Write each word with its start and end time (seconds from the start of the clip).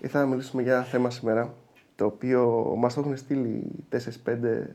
Ήθελα 0.00 0.24
να 0.24 0.30
μιλήσουμε 0.30 0.62
για 0.62 0.74
ένα 0.74 0.82
θέμα 0.82 1.10
σήμερα 1.10 1.54
το 1.96 2.06
οποίο 2.06 2.74
μας 2.78 2.94
το 2.94 3.00
έχουν 3.00 3.16
στείλει 3.16 3.70
4-5 3.90 3.98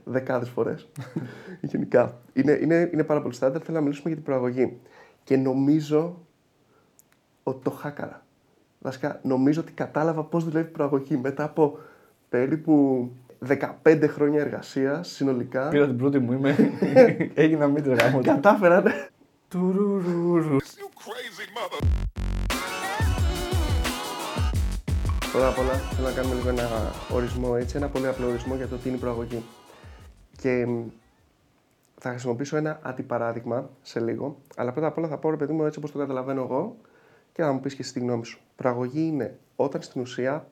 δεκάδες 0.04 0.50
φορές. 0.50 0.88
Γενικά. 1.72 2.18
Είναι, 2.34 2.60
είναι, 2.62 2.90
είναι 2.94 3.04
πάρα 3.04 3.22
πολύ 3.22 3.34
στάνταρ. 3.34 3.62
Θέλω 3.66 3.78
να 3.78 3.84
μιλήσουμε 3.84 4.08
για 4.08 4.16
την 4.16 4.26
προαγωγή. 4.26 4.78
Και 5.24 5.38
νομίζω 5.38 6.18
ότι 7.44 7.64
το 7.64 7.70
χάκαρα. 7.70 8.26
Βασικά, 8.80 9.20
νομίζω 9.24 9.62
ότι 9.62 9.72
κατάλαβα 9.72 10.24
πώς 10.24 10.44
δουλεύει 10.44 10.68
η 10.68 10.72
προαγωγή 10.72 11.18
μετά 11.18 11.44
από 11.44 11.78
περίπου 12.30 13.10
15 13.84 14.06
χρόνια 14.08 14.42
εργασίας 14.42 15.10
συνολικά. 15.10 15.68
Πήρα 15.70 15.86
την 15.86 15.98
πρώτη 15.98 16.20
μου, 16.20 16.34
είμαι. 16.34 16.56
Έγινα 17.34 17.68
μήτρα 17.68 17.94
γάμος. 17.94 18.26
Κατάφερα, 18.26 18.82
ναι. 18.82 19.08
Πρώτα 25.36 25.50
απ' 25.50 25.60
όλα 25.60 25.74
θέλω 25.74 26.08
να 26.08 26.14
κάνουμε 26.14 26.36
λίγο 26.36 26.50
ένα 26.50 26.70
ορισμό 27.14 27.56
έτσι, 27.58 27.78
ένα 27.78 27.90
πολύ 27.90 28.08
απλό 28.08 28.28
ορισμό 28.28 28.56
για 28.56 28.68
το 28.68 28.78
τι 28.78 28.88
είναι 28.88 28.98
η 28.98 29.00
προαγωγή. 29.00 29.44
Και 30.38 30.66
μ, 30.66 30.88
θα 31.98 32.10
χρησιμοποιήσω 32.10 32.58
ένα 32.58 32.80
αντιπαράδειγμα 32.84 33.70
σε 33.82 34.00
λίγο, 34.00 34.38
αλλά 34.56 34.72
πρώτα 34.72 34.88
απ' 34.88 34.98
όλα 34.98 35.08
θα 35.08 35.18
πω 35.18 35.30
ρε 35.30 35.36
παιδί 35.36 35.54
μου 35.54 35.66
έτσι 35.66 35.80
όπως 35.80 35.92
το 35.92 35.98
καταλαβαίνω 35.98 36.42
εγώ 36.42 36.76
και 37.32 37.42
να 37.42 37.52
μου 37.52 37.60
πεις 37.60 37.76
και 37.76 37.82
εσύ 37.82 37.94
τη 37.94 38.00
γνώμη 38.00 38.26
σου. 38.26 38.40
Προαγωγή 38.56 39.08
είναι 39.08 39.40
όταν 39.56 39.82
στην 39.82 40.02
ουσία 40.02 40.48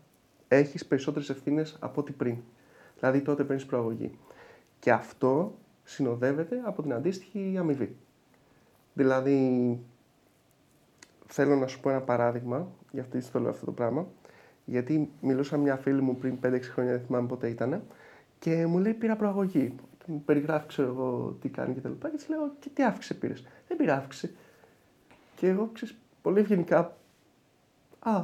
έχεις 0.48 0.85
περισσότερες 0.85 1.29
ευθύνες 1.29 1.77
από 1.79 2.02
ό,τι 2.02 2.12
πριν. 2.12 2.38
Δηλαδή 2.95 3.21
τότε 3.21 3.43
παίρνεις 3.43 3.65
προαγωγή. 3.65 4.18
Και 4.79 4.91
αυτό 4.91 5.55
συνοδεύεται 5.84 6.62
από 6.65 6.81
την 6.81 6.93
αντίστοιχη 6.93 7.55
αμοιβή. 7.59 7.95
Δηλαδή, 8.93 9.79
θέλω 11.27 11.55
να 11.55 11.68
σου 11.68 11.79
πω 11.79 11.90
ένα 11.90 12.02
παράδειγμα, 12.02 12.68
για 12.91 13.02
αυτή 13.02 13.23
το 13.23 13.40
λέω 13.40 13.49
αυτό 13.49 13.65
το 13.65 13.71
πράγμα, 13.71 14.07
γιατί 14.66 15.09
μιλούσα 15.22 15.58
με 15.58 15.63
μια 15.63 15.76
φίλη 15.77 16.02
μου 16.02 16.17
πριν 16.17 16.38
5-6 16.44 16.59
χρόνια, 16.62 16.91
δεν 16.91 17.02
θυμάμαι 17.05 17.27
πότε 17.27 17.48
ήταν, 17.48 17.81
και 18.40 18.65
μου 18.65 18.77
λέει 18.77 18.93
πήρα 18.93 19.15
προαγωγή. 19.15 19.76
Και 19.98 20.05
μου 20.12 20.21
περιγράφει, 20.26 20.68
ξέρω 20.68 20.87
εγώ, 20.87 21.37
τι 21.41 21.49
κάνει 21.49 21.74
και 21.74 21.79
τα 21.79 21.90
λοιπά. 21.90 22.10
Και 22.10 22.15
της 22.15 22.29
λέω, 22.29 22.51
και 22.60 22.70
τι 22.74 22.84
αύξηση 22.84 23.20
πήρες; 23.20 23.43
Δεν 23.68 23.77
πήρα 23.77 23.96
αύξηση. 23.98 24.35
Και 25.35 25.48
εγώ, 25.48 25.70
ξέρεις, 25.74 25.96
πολύ 26.21 26.40
ευγενικά, 26.40 26.98
α, 27.99 28.24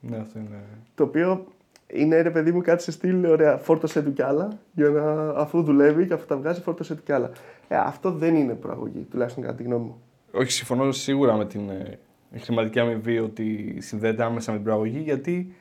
Ναι, 0.00 0.16
αυτό 0.16 0.38
είναι. 0.38 0.62
το 0.94 1.04
οποίο 1.04 1.46
είναι 1.86 2.20
ρε 2.20 2.30
παιδί 2.30 2.52
μου 2.52 2.60
κάτι 2.60 2.82
σε 2.82 2.90
στυλ, 2.92 3.24
ωραία, 3.24 3.56
φόρτωσε 3.56 4.02
του 4.02 4.12
κι 4.12 4.22
άλλα, 4.22 4.58
για 4.72 4.88
να, 4.88 5.28
αφού 5.30 5.62
δουλεύει 5.62 6.06
και 6.06 6.12
αφού 6.14 6.26
τα 6.26 6.36
βγάζει, 6.36 6.60
φόρτωσε 6.60 6.94
του 6.94 7.02
κι 7.02 7.12
άλλα. 7.12 7.30
Ε, 7.68 7.76
αυτό 7.76 8.10
δεν 8.12 8.34
είναι 8.36 8.54
προαγωγή, 8.54 9.06
τουλάχιστον 9.10 9.42
κατά 9.42 9.54
τη 9.54 9.62
γνώμη 9.62 9.84
μου. 9.84 10.00
Όχι, 10.32 10.50
συμφωνώ 10.50 10.92
σίγουρα 10.92 11.36
με 11.36 11.46
την 11.46 11.70
ε, 11.70 11.98
χρηματική 12.40 12.80
αμοιβή 12.80 13.18
ότι 13.18 13.76
συνδέεται 13.80 14.24
άμεσα 14.24 14.50
με 14.50 14.56
την 14.56 14.66
προαγωγή 14.66 14.98
γιατί 14.98 15.54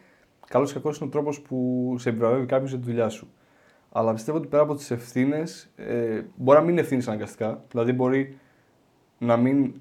καλός 0.47 0.71
ή 0.71 0.73
κακός 0.73 0.97
είναι 0.97 1.07
ο 1.07 1.11
τρόπος 1.11 1.41
που 1.41 1.95
σε 1.99 2.09
επιβραβεύει 2.09 2.45
κάποιος 2.45 2.69
για 2.69 2.80
τη 2.80 2.85
δουλειά 2.85 3.09
σου. 3.09 3.27
Αλλά 3.91 4.13
πιστεύω 4.13 4.38
ότι 4.38 4.47
πέρα 4.47 4.63
από 4.63 4.75
τις 4.75 4.91
ευθύνες, 4.91 5.69
ε, 5.75 6.21
μπορεί 6.35 6.57
να 6.57 6.63
μην 6.63 6.71
είναι 6.71 6.81
ευθύνε 6.81 7.03
αναγκαστικά. 7.07 7.63
Δηλαδή, 7.71 7.91
μπορεί 7.93 8.38
να 9.17 9.38
μην 9.38 9.73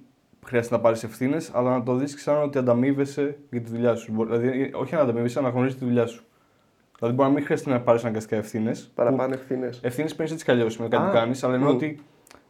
χρειάζεται 0.46 0.74
να 0.74 0.80
πάρεις 0.80 1.02
ευθύνες, 1.04 1.50
αλλά 1.54 1.70
να 1.70 1.82
το 1.82 1.94
δεις 1.94 2.22
σαν 2.22 2.42
ότι 2.42 2.58
ανταμείβεσαι 2.58 3.36
για 3.50 3.60
τη 3.60 3.70
δουλειά 3.70 3.94
σου. 3.94 4.12
Μπορεί- 4.12 4.38
Δηλαδή, 4.38 4.70
όχι 4.74 4.94
να 4.94 5.00
ανταμείβεσαι, 5.00 5.40
να 5.40 5.46
αναγνωρίζεις 5.46 5.78
τη 5.78 5.84
δουλειά 5.84 6.06
σου. 6.06 6.24
Δηλαδή, 6.98 7.16
μπορεί 7.16 7.28
να 7.28 7.34
μην 7.34 7.44
χρειάζεται 7.44 7.70
να 7.70 7.80
πάρεις 7.80 8.02
αναγκαστικά 8.02 8.36
ευθύνες. 8.36 8.90
Παραπάνω 8.94 9.34
ευθύνες. 9.34 9.80
Ευθύνες 9.82 10.12
παίρνεις 10.14 10.32
έτσι 10.32 10.44
κι 10.44 10.50
αλλιώς 10.50 10.77
με 10.78 10.88
κάτι 10.88 11.02
Α, 11.02 11.06
που 11.06 11.12
κάνεις, 11.12 11.44
αλλά 11.44 11.54
εννοώ 11.54 11.70
μμ. 11.72 11.74
ότι 11.74 12.00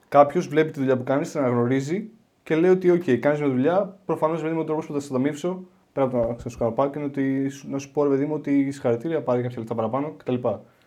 κάποιος 0.08 0.48
βλέπει 0.48 0.70
τη 0.70 0.78
δουλειά 0.78 0.96
που 0.96 1.04
κάνεις, 1.04 1.30
την 1.30 1.40
αναγνωρίζει 1.40 2.10
και 2.42 2.56
λέει 2.56 2.70
ότι, 2.70 2.90
OK, 2.92 3.16
κάνεις 3.16 3.40
μια 3.40 3.48
δουλειά. 3.48 3.96
Προφανώς, 4.04 4.42
παιδί 4.42 4.54
μου, 4.54 4.60
ο 4.60 4.64
τρόπο 4.64 4.86
που 4.86 4.92
θα 4.92 5.00
σε 5.00 5.08
ανταμείψω, 5.10 5.62
πέρα 5.92 6.06
από 6.06 6.18
το 6.36 6.36
να 6.44 6.50
σου 6.50 6.58
κάνω 6.58 6.90
είναι 6.96 7.04
ότι 7.04 7.48
σου- 7.48 7.70
να 7.70 7.78
σου 7.78 7.90
πω, 7.92 8.02
ρε 8.02 8.08
παιδί 8.08 8.24
μου, 8.24 8.34
ότι 8.34 8.70
συγχαρητήρια, 8.70 9.22
πάρει 9.22 9.42
κάποια 9.42 9.58
λεφτά 9.58 9.74
παραπάνω 9.74 10.14
κτλ. 10.16 10.34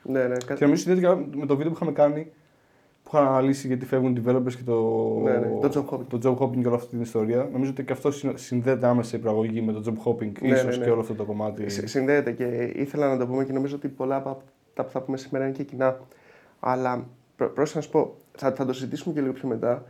Ναι, 0.04 0.24
ναι, 0.28 0.36
κα... 0.46 0.54
Και 0.54 0.64
νομίζω 0.64 0.82
συνδέεται 0.84 1.08
και 1.32 1.38
με 1.38 1.46
το 1.46 1.56
βίντεο 1.56 1.72
που 1.72 1.76
είχαμε 1.78 1.92
κάνει, 1.92 2.32
που 3.04 3.12
είχα 3.14 3.28
αναλύσει 3.28 3.68
γιατί 3.68 3.86
φεύγουν 3.86 4.16
οι 4.16 4.22
developers 4.26 4.54
και 4.56 4.64
το, 4.66 5.20
Ναι, 5.24 5.32
ναι, 5.32 5.68
το 5.70 5.86
job 5.90 5.94
hopping. 5.96 6.06
το 6.20 6.20
job 6.24 6.44
hopping 6.46 6.62
και 6.62 6.68
όλη 6.68 6.76
αυτή 6.76 6.88
την 6.90 7.02
ιστορία. 7.02 7.50
Νομίζω 7.52 7.72
ότι 7.72 7.84
και 7.84 7.94
αυτό 7.94 8.12
συν- 8.12 8.38
συνδέεται 8.38 8.88
άμεσα 8.88 9.18
η 9.18 9.20
προαγωγή 9.20 9.62
με 9.62 9.72
το 9.74 9.82
job 9.86 10.10
hopping, 10.10 10.32
Ναι, 10.42 10.48
ίσως 10.48 10.66
ναι, 10.66 10.76
ναι. 10.78 10.84
και 10.84 10.90
όλο 10.92 11.02
αυτό 11.02 11.14
το 11.14 11.24
κομμάτι. 11.24 11.70
Συ- 11.70 11.88
Συνδέεται 11.88 12.32
και 12.32 12.72
ήθελα 12.76 13.08
να 13.10 13.18
το 13.18 13.28
πούμε 13.28 13.44
και 13.46 13.54
νομίζω 13.54 13.76
ότι 13.76 13.88
πολλά 13.88 14.16
από 14.16 14.42
τα 14.74 14.84
που 14.84 14.92
θα 14.92 15.02
πούμε 15.02 15.18
σήμερα 15.18 15.46
είναι 15.46 15.54
και 15.54 15.64
κοινά. 15.64 16.00
Αλλά 16.60 17.06
προ- 17.36 17.50
πρόσεχε 17.54 17.78
να 17.78 17.84
σου 17.84 17.90
πω, 17.92 18.16
θα, 18.36 18.52
θα 18.52 18.66
το 18.66 18.74
συζητήσουμε 18.74 19.14
και 19.14 19.22
λίγο 19.22 19.34
πιο 19.34 19.48
μετά. 19.48 19.84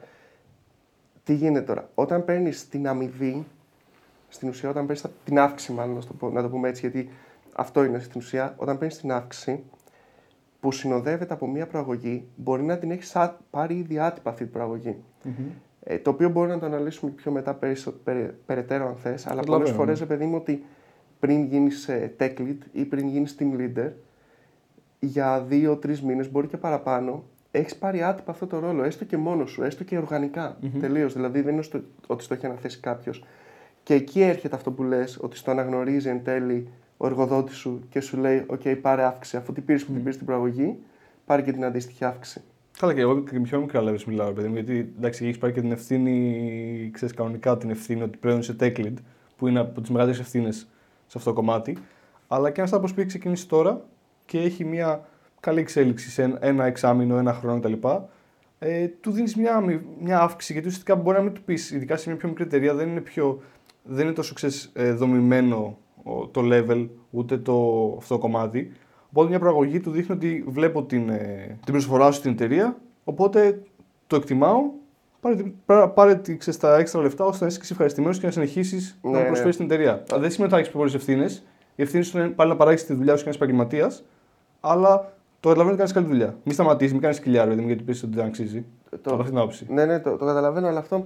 Τι 1.25 1.33
γίνεται 1.33 1.61
τώρα; 1.65 1.89
Όταν 1.95 2.25
παίρνεις 2.25 2.69
την 2.69 2.87
αμοιβή, 2.87 3.45
στην 4.29 4.49
ουσία, 4.49 4.69
όταν 4.69 4.85
παίρνεις 4.85 5.05
την 5.25 5.39
αύξηση, 5.39 5.71
μάλλον 5.71 5.95
να 5.95 6.01
το, 6.01 6.13
πω- 6.19 6.31
να 6.31 6.41
το 6.41 6.49
πούμε 6.49 6.69
έτσι, 6.69 6.81
γιατί 6.89 7.09
αυτό 7.55 7.83
είναι 7.83 7.99
στην 7.99 8.21
ουσία, 8.21 8.53
όταν 8.57 8.77
παίρνεις 8.77 8.97
την 8.97 9.11
αύξηση 9.11 9.63
που 10.59 10.71
συνοδεύεται 10.71 11.33
από 11.33 11.47
μία 11.47 11.67
προαγωγή, 11.67 12.27
μπορεί 12.35 12.63
να 12.63 12.77
την 12.77 12.91
έχεις 12.91 13.15
πάρει 13.49 13.75
ήδη 13.77 13.99
άτυπα 13.99 14.29
αυτή 14.29 14.43
την 14.43 14.53
προαγωγή. 14.53 14.95
Μμμ. 15.23 15.33
Ε, 15.83 15.97
το 15.97 16.09
οποίο 16.09 16.29
μπορεί 16.29 16.49
να 16.49 16.59
το 16.59 16.65
αναλύσουμε 16.65 17.11
πιο 17.11 17.31
μετά 17.31 17.53
περισο- 17.53 17.93
περι- 18.03 18.31
περαιτέρω 18.45 18.87
αν 18.87 18.95
θες, 18.95 19.25
αλλά 19.27 19.35
Καταλαβαίνω, 19.35 19.47
πολλές 19.57 19.69
ναι. 19.69 19.75
φορές, 19.75 19.99
ρε 19.99 20.05
παιδί 20.05 20.25
μου, 20.25 20.35
ότι 20.35 20.65
πριν 21.19 21.43
γίνεις 21.45 21.87
ε, 21.87 22.15
tech 22.19 22.33
lead 22.37 22.57
ή 22.71 22.85
πριν 22.85 23.07
γίνεις 23.07 23.35
team 23.39 23.57
leader, 23.59 23.91
για 24.99 25.41
δύο-τρεις 25.41 26.01
μήνες, 26.01 26.31
μπορεί 26.31 26.47
και 26.47 26.57
παραπάνω, 26.57 27.23
έχεις 27.57 27.75
πάρει 27.75 28.03
άτυπα 28.03 28.31
αυτό 28.31 28.47
το 28.47 28.59
ρόλο, 28.59 28.83
έστω 28.83 29.05
και 29.05 29.17
μόνος 29.17 29.51
σου, 29.51 29.63
έστω 29.63 29.83
και 29.83 29.97
οργανικά, 29.97 30.57
τελείως. 30.79 31.13
Δηλαδή 31.13 31.41
δεν 31.41 31.53
είναι 31.53 31.61
στο, 31.61 31.81
ότι 32.07 32.23
στο 32.23 32.33
έχει 32.33 32.45
αναθέσει 32.45 32.79
κάποιος. 32.79 33.23
Και 33.83 33.93
εκεί 33.93 34.21
έρχεται 34.21 34.55
αυτό 34.55 34.71
που 34.71 34.83
λες, 34.83 35.17
ότι 35.21 35.37
στο 35.37 35.51
αναγνωρίζει 35.51 36.09
εν 36.09 36.23
τέλει 36.23 36.67
ο 36.97 37.05
εργοδότης 37.05 37.55
σου 37.55 37.81
και 37.89 37.99
σου 37.99 38.17
λέει, 38.17 38.43
οκ, 38.47 38.61
πάρε 38.81 39.03
αύξηση, 39.03 39.37
αφού 39.37 39.53
την 39.53 39.65
πήρες 39.65 39.85
που 39.85 39.91
την 39.91 40.01
πήρες 40.01 40.17
την 40.17 40.25
προαγωγή, 40.25 40.77
πάρε 41.25 41.41
και 41.41 41.51
την 41.51 41.65
αντίστοιχη 41.65 42.05
αύξηση. 42.05 42.41
Καλά, 42.79 42.93
και 42.93 43.01
εγώ 43.01 43.23
και 43.23 43.39
με 43.39 43.39
πιο 43.39 43.59
μικρά 43.59 43.81
levels 43.83 44.03
μιλάω, 44.03 44.27
ρε 44.27 44.33
παιδί 44.33 44.47
μου, 44.47 44.53
γιατί 44.53 44.93
εντάξει, 44.97 45.25
έχεις 45.25 45.37
πάρει 45.37 45.53
και 45.53 45.61
την 45.61 45.71
ευθύνη, 45.71 46.89
ξέρεις 46.93 47.15
κανονικά 47.15 47.57
την 47.57 47.69
ευθύνη 47.69 48.01
ότι 48.01 48.17
πλέον 48.17 48.39
είσαι 48.39 48.55
tech 48.59 48.77
lead, 48.77 48.93
που 49.37 49.47
είναι 49.47 49.59
από 49.59 49.81
τις 49.81 49.89
μεγαλύτερες 49.89 50.25
ευθύνες 50.25 50.67
σε 51.07 51.17
αυτό 51.17 51.29
το 51.29 51.35
κομμάτι. 51.35 51.77
Αλλά 52.27 52.49
και 52.49 52.59
ένας 52.59 52.71
άνθρωπος 52.71 52.93
που 52.93 52.99
έχει 52.99 53.09
ξεκινήσει 53.09 53.47
τώρα 53.47 53.85
και 54.25 54.39
έχει 54.39 54.65
μια 54.65 55.07
καλή 55.45 55.59
εξέλιξη 55.59 56.09
σε 56.09 56.23
ένα- 56.23 56.37
ένα 56.41 56.65
εξάμεινο, 56.65 57.17
ένα 57.17 57.33
χρόνο 57.33 57.59
κτλ. 57.59 57.73
Ε, 58.59 58.87
του 58.87 59.11
δίνεις 59.11 59.35
μια, 59.35 59.55
αμοι- 59.55 59.81
μια 59.99 60.19
αύξηση 60.19 60.53
γιατί 60.53 60.67
ουσιαστικά 60.67 60.95
μπορεί 61.01 61.17
να 61.17 61.23
μην 61.23 61.33
του 61.33 61.41
πεις, 61.43 61.71
ειδικά 61.71 61.97
σε 61.97 62.09
μια 62.09 62.17
πιο 62.17 62.27
μικρή 62.29 62.43
εταιρεία, 62.43 62.73
δεν 62.73 62.87
είναι, 62.89 63.01
πιο, 63.01 63.41
δεν 63.83 64.05
είναι 64.05 64.13
τόσο 64.13 64.33
ξέρεις, 64.33 64.71
ε, 64.73 64.91
δομημένο 64.93 65.77
ο- 66.03 66.27
το 66.27 66.41
level, 66.43 66.87
ούτε 67.11 67.37
το, 67.37 67.85
αυτό 67.97 68.13
το 68.13 68.19
κομμάτι. 68.19 68.71
Οπότε 69.09 69.29
μια 69.29 69.39
προαγωγή 69.39 69.79
του 69.79 69.91
δείχνει 69.91 70.15
ότι 70.15 70.43
βλέπω 70.47 70.83
την, 70.83 71.09
ε, 71.09 71.57
την 71.63 71.73
προσφορά 71.73 72.11
σου 72.11 72.19
στην 72.19 72.31
εταιρεία, 72.31 72.77
οπότε 73.03 73.61
το 74.07 74.15
εκτιμάω. 74.15 74.61
Πάρε, 75.19 75.35
την- 75.35 75.53
πάρε, 75.65 75.87
πάρε 75.87 76.15
τη- 76.15 76.37
ξέρεις, 76.37 76.59
τα 76.59 76.77
έξτρα 76.77 77.01
λεφτά 77.01 77.25
ώστε 77.25 77.39
να 77.43 77.47
είσαι 77.47 77.57
και 77.57 77.63
εσύ 77.63 77.71
ευχαριστημένος 77.73 78.19
και 78.19 78.25
να 78.25 78.31
συνεχίσεις 78.31 78.99
Ναι, 79.01 79.11
να 79.11 79.19
ναι. 79.19 79.25
προσφέρεις 79.25 79.53
στην 79.53 79.65
εταιρεία. 79.65 80.03
Δεν 80.09 80.31
σημαίνει 80.31 80.31
ότι 80.43 80.49
θα 80.49 80.55
έχεις 80.57 80.69
πιο 80.69 80.77
πολλές 80.79 80.93
ευθύνες. 80.93 81.45
Οι 81.75 81.81
ευθύνες 81.81 82.07
σου 82.07 82.17
είναι 82.17 82.27
πάλι 82.27 82.49
να 82.49 82.55
παράγεις 82.55 82.85
τη 82.85 82.93
δουλειά 82.93 83.11
σου 83.15 83.23
και 83.23 83.29
να 83.29 83.35
είσαι 83.35 83.43
επαγγελματίας, 83.43 84.03
αλλά 84.59 85.13
το 85.49 85.51
καταλαβαίνω 85.51 85.67
ότι 85.69 85.77
κάνεις 85.77 85.91
καλή 85.93 86.05
δουλειά. 86.05 86.35
Μην 86.43 86.53
σταματήσεις, 86.53 86.91
μην 86.93 87.01
κάνεις 87.01 87.19
κοιλιά, 87.19 87.45
ρε, 87.45 87.53
γιατί 87.53 87.83
πεις 87.83 88.03
ότι 88.03 88.15
δεν 88.15 88.25
αξίζει. 88.25 88.65
Το- 88.89 88.97
Από 89.11 89.15
αυτή 89.15 89.29
την 89.29 89.37
άποψη. 89.37 89.65
Ναι, 89.69 89.85
ναι, 89.85 89.99
το, 89.99 90.17
το 90.17 90.25
καταλαβαίνω, 90.25 90.67
αλλά 90.67 90.79
αυτό. 90.79 91.05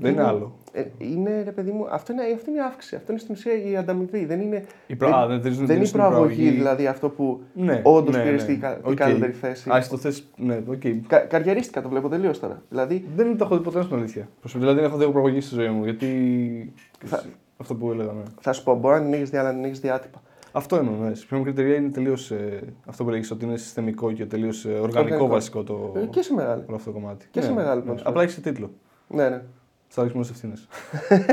Δεν 0.00 0.12
είναι 0.12 0.22
άλλο. 0.22 0.56
Ε, 0.72 0.84
είναι, 0.98 1.42
ρε 1.44 1.50
παιδί 1.50 1.70
μου, 1.70 1.86
αυτό 1.90 2.12
είναι, 2.12 2.22
αυτή 2.34 2.50
είναι 2.50 2.58
η 2.58 2.62
αύξηση. 2.62 2.96
Αυτό 2.96 3.12
είναι 3.12 3.20
στην 3.20 3.34
ουσία 3.34 3.52
η 3.70 3.76
ανταμοιβή. 3.76 4.24
Δεν 4.24 4.40
είναι, 4.40 4.64
Η 4.86 4.96
προ- 4.96 5.10
δεν, 5.10 5.18
α, 5.18 5.26
δεν- 5.26 5.40
δεν- 5.40 5.52
δεν 5.52 5.66
δεν 5.66 5.74
είναι 5.74 5.84
η 5.84 5.86
στην 5.86 5.98
προαγωγή, 5.98 6.34
προαγωγή. 6.34 6.56
δηλαδή 6.56 6.86
αυτό 6.86 7.08
που 7.08 7.40
Ναι, 7.54 7.80
όντως 7.84 8.16
ναι, 8.16 8.22
πήρες 8.22 8.42
ναι. 8.42 8.48
την, 8.48 8.60
κα- 8.60 8.74
την 8.74 8.90
Οκ. 8.90 8.94
καλύτερη 8.96 9.32
θέση. 9.32 9.70
Α, 9.70 9.86
το 9.90 9.96
θες, 9.96 10.24
ναι, 10.36 10.62
οκ. 10.66 10.80
Κα, 11.06 11.18
καριερίστηκα 11.18 11.82
το 11.82 11.88
βλέπω 11.88 12.08
τελείως 12.08 12.40
τώρα. 12.40 12.62
Δηλαδή, 12.68 13.04
Δεν 13.16 13.36
το 13.36 13.44
έχω 13.44 13.56
δει 13.56 13.62
ποτέ 13.64 13.82
στην 13.82 13.96
αλήθεια. 13.96 14.28
Προσωπικά 14.40 14.70
δηλαδή 14.70 14.80
δεν 14.86 14.88
έχω 14.90 14.98
δει 15.06 15.12
προπαγωγή 15.12 15.40
στη 15.40 15.54
ζωή 15.54 15.68
μου. 15.68 15.84
Γιατί. 15.84 16.72
Θα- 17.04 17.22
Αυτό 17.56 17.74
που 17.74 17.90
έλεγα, 17.90 18.12
ναι. 18.12 18.22
θα 18.40 18.52
σου 18.52 18.62
πω, 18.64 18.74
μπορεί 18.74 18.94
να 18.94 19.02
την 19.04 19.12
έχεις 19.12 19.30
δει, 19.30 19.36
αλλά 19.36 19.48
να 19.48 19.54
την 19.54 19.64
έχεις 19.64 19.80
δει 19.80 19.90
άτυπα. 19.90 20.22
Αυτό 20.52 20.76
εννοώ. 20.76 20.94
Ναι. 20.94 21.14
Σε 21.14 21.26
πιο 21.26 21.36
μικρή 21.36 21.50
εταιρεία 21.52 21.74
είναι 21.76 21.88
τελείως. 21.90 22.30
Ε, 22.30 22.62
αυτό 22.86 23.04
που 23.04 23.10
λέγεις 23.10 23.30
ότι 23.30 23.44
είναι 23.44 23.56
συστημικό 23.56 24.12
και 24.12 24.26
τελείως 24.26 24.64
οργανικό, 24.64 24.98
Οργανικό. 24.98 25.26
βασικό 25.26 25.62
το, 25.62 25.92
Ε, 25.96 26.06
και 26.06 26.22
σε 26.22 26.34
μεγάλη. 26.34 26.62
όλο 26.66 26.76
αυτό 26.76 26.92
το 26.92 26.98
κομμάτι. 26.98 27.26
Και 27.30 27.40
σε 27.40 27.52
μεγάλο 27.52 27.80
ναι. 27.80 27.86
ποσοστό. 27.86 28.08
Απλά 28.08 28.22
έχεις 28.22 28.40
τίτλο. 28.40 28.70
Ναι, 29.08 29.28
ναι. 29.28 29.42
Θα 29.88 30.02
ρίξει 30.02 30.16
μόνο 30.16 30.28
ευθύνες. 30.30 30.68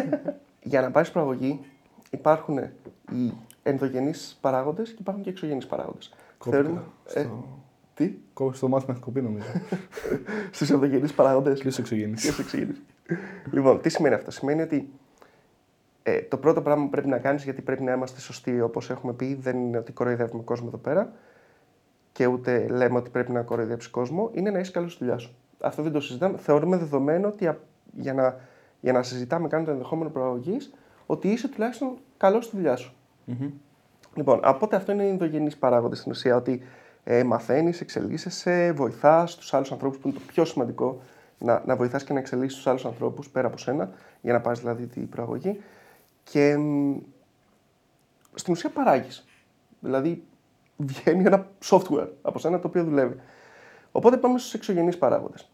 Για 0.72 0.82
να 0.82 0.92
πάρεις 0.92 1.12
προαγωγή 1.12 1.60
υπάρχουν 2.10 2.58
οι 3.12 3.34
ενδογενείς 3.64 4.38
παράγοντες 4.42 4.90
και 4.90 4.98
υπάρχουν 5.00 5.24
και 5.24 5.30
εξωγενείς 5.30 5.66
παράγοντες. 5.66 6.14
Θέλουμε. 6.50 6.82
Ε, 7.14 7.20
Στο... 7.22 7.48
τι, 7.94 8.14
Κόβει 8.34 8.60
το 8.60 8.68
μάθημα 8.68 8.92
έχει 8.94 9.02
κοπεί 9.02 9.22
νομίζω. 9.22 9.46
στους 10.52 10.70
ενδογενείς 10.70 11.14
παράγοντες. 11.14 11.62
και 11.62 11.70
σε 11.70 11.82
εξωγενείς. 11.82 12.22
Ποιο 12.22 12.44
εξηγήσει. 12.44 12.82
λοιπόν, 13.52 13.82
τι 13.82 13.90
σημαίνει 13.90 14.16
αυτό; 14.16 14.32
Σημαίνει 14.32 14.62
ότι 14.62 14.90
ε, 16.08 16.22
το 16.22 16.38
πρώτο 16.38 16.62
πράγμα 16.62 16.84
που 16.84 16.90
πρέπει 16.90 17.08
να 17.08 17.18
κάνεις, 17.18 17.44
γιατί 17.44 17.62
πρέπει 17.62 17.84
να 17.84 17.94
είμαστε 17.94 18.20
σωστοί 18.20 18.62
όπως 18.62 18.90
έχουμε 18.90 19.14
πει, 19.14 19.36
δεν 19.36 19.58
είναι 19.58 19.78
ότι 19.78 19.92
κοροϊδεύουμε 19.92 20.44
κόσμο 20.44 20.66
εδώ 20.68 20.78
πέρα 20.78 21.12
και 22.12 22.26
ούτε 22.26 22.68
λέμε 22.68 22.98
ότι 22.98 23.10
πρέπει 23.10 23.32
να 23.32 23.42
κοροϊδέψει 23.42 23.90
κόσμο, 23.90 24.30
είναι 24.34 24.50
να 24.50 24.60
είσαι 24.60 24.72
καλό 24.72 24.88
στη 24.90 25.04
δουλειά 25.04 25.18
σου. 25.18 25.36
Αυτό 25.60 25.82
δεν 25.84 25.92
το 25.92 26.00
συζητάμε. 26.00 26.38
Θεωρούμε 26.38 26.78
δεδομένο 26.78 27.28
ότι 27.28 27.48
α- 27.48 27.60
για 27.94 28.14
να, 28.14 28.36
για 28.82 28.94
να 28.94 29.04
συζητάμε 29.04 29.48
κάνουμε 29.48 29.68
το 29.68 29.74
ενδεχόμενο 29.76 30.10
προαγωγής, 30.10 30.74
ότι 31.06 31.28
είσαι 31.28 31.48
τουλάχιστον 31.48 31.98
καλός 32.18 32.46
στη 32.46 32.56
δουλειά 32.56 32.76
σου. 32.76 32.94
Λοιπόν, 34.16 34.40
οπότε 34.44 34.76
αυτό 34.76 34.92
είναι 34.92 35.04
οι 35.04 35.10
ενδογενείς 35.10 35.58
παράγοντες 35.58 36.00
στην 36.00 36.12
ουσία. 36.12 36.36
Ότι 36.36 36.62
ε, 37.04 37.24
μαθαίνεις, 37.24 37.82
εξελίσσεσαι, 37.82 38.72
βοηθάς 38.72 39.36
τους 39.36 39.54
άλλους 39.54 39.72
ανθρώπους 39.72 39.98
που 39.98 40.08
είναι 40.08 40.18
το 40.18 40.24
πιο 40.28 40.46
σημαντικό. 40.46 41.02
Να, 41.38 41.64
να 41.66 41.76
βοηθάς 41.76 42.04
και 42.04 42.14
να 42.14 42.20
εξελίσσεις 42.20 42.56
τους 42.56 42.68
άλλους 42.68 42.86
ανθρώπους 42.86 43.30
πέρα 43.30 43.48
από 43.48 43.58
σένα, 43.58 43.90
για 44.22 44.34
να 44.34 44.42
πάρει 44.42 44.60
δηλαδή 44.60 44.88
την 44.88 45.10
προαγωγή. 45.10 45.60
Και 46.32 46.58
μ, 46.58 46.98
στην 48.34 48.54
ουσία 48.54 48.70
παράγεις. 48.70 49.26
Δηλαδή 49.80 50.24
βγαίνει 50.78 51.24
ένα 51.26 51.48
software 51.66 52.08
από 52.22 52.40
σένα 52.40 52.60
το 52.60 52.68
οποίο 52.68 52.84
δουλεύει. 52.84 53.16
Οπότε 53.92 54.18
πάμε 54.18 54.40
στους 54.40 54.54
εξωγενείς 54.54 54.98
παράγοντες. 54.98 55.50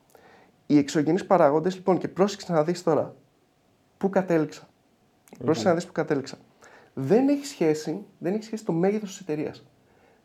Οι 0.65 0.77
εξωγενείς 0.77 1.25
παράγοντες, 1.25 1.75
λοιπόν, 1.75 1.97
και 1.97 2.07
πρόσεξε 2.07 2.51
να 2.51 2.63
δεις 2.63 2.83
τώρα 2.83 3.15
πού 3.97 4.09
κατέληξα. 4.09 4.67
Πρόσεξε 5.37 5.67
να 5.69 5.75
δεις 5.75 5.85
πού 5.85 5.91
κατέληξα. 5.91 6.37
Δεν 6.93 7.29
έχει 7.29 7.45
σχέση, 7.45 8.05
δεν 8.17 8.33
έχει 8.33 8.43
σχέση 8.43 8.65
το 8.65 8.71
μέγεθος 8.71 9.09
της 9.09 9.19
εταιρείας. 9.19 9.65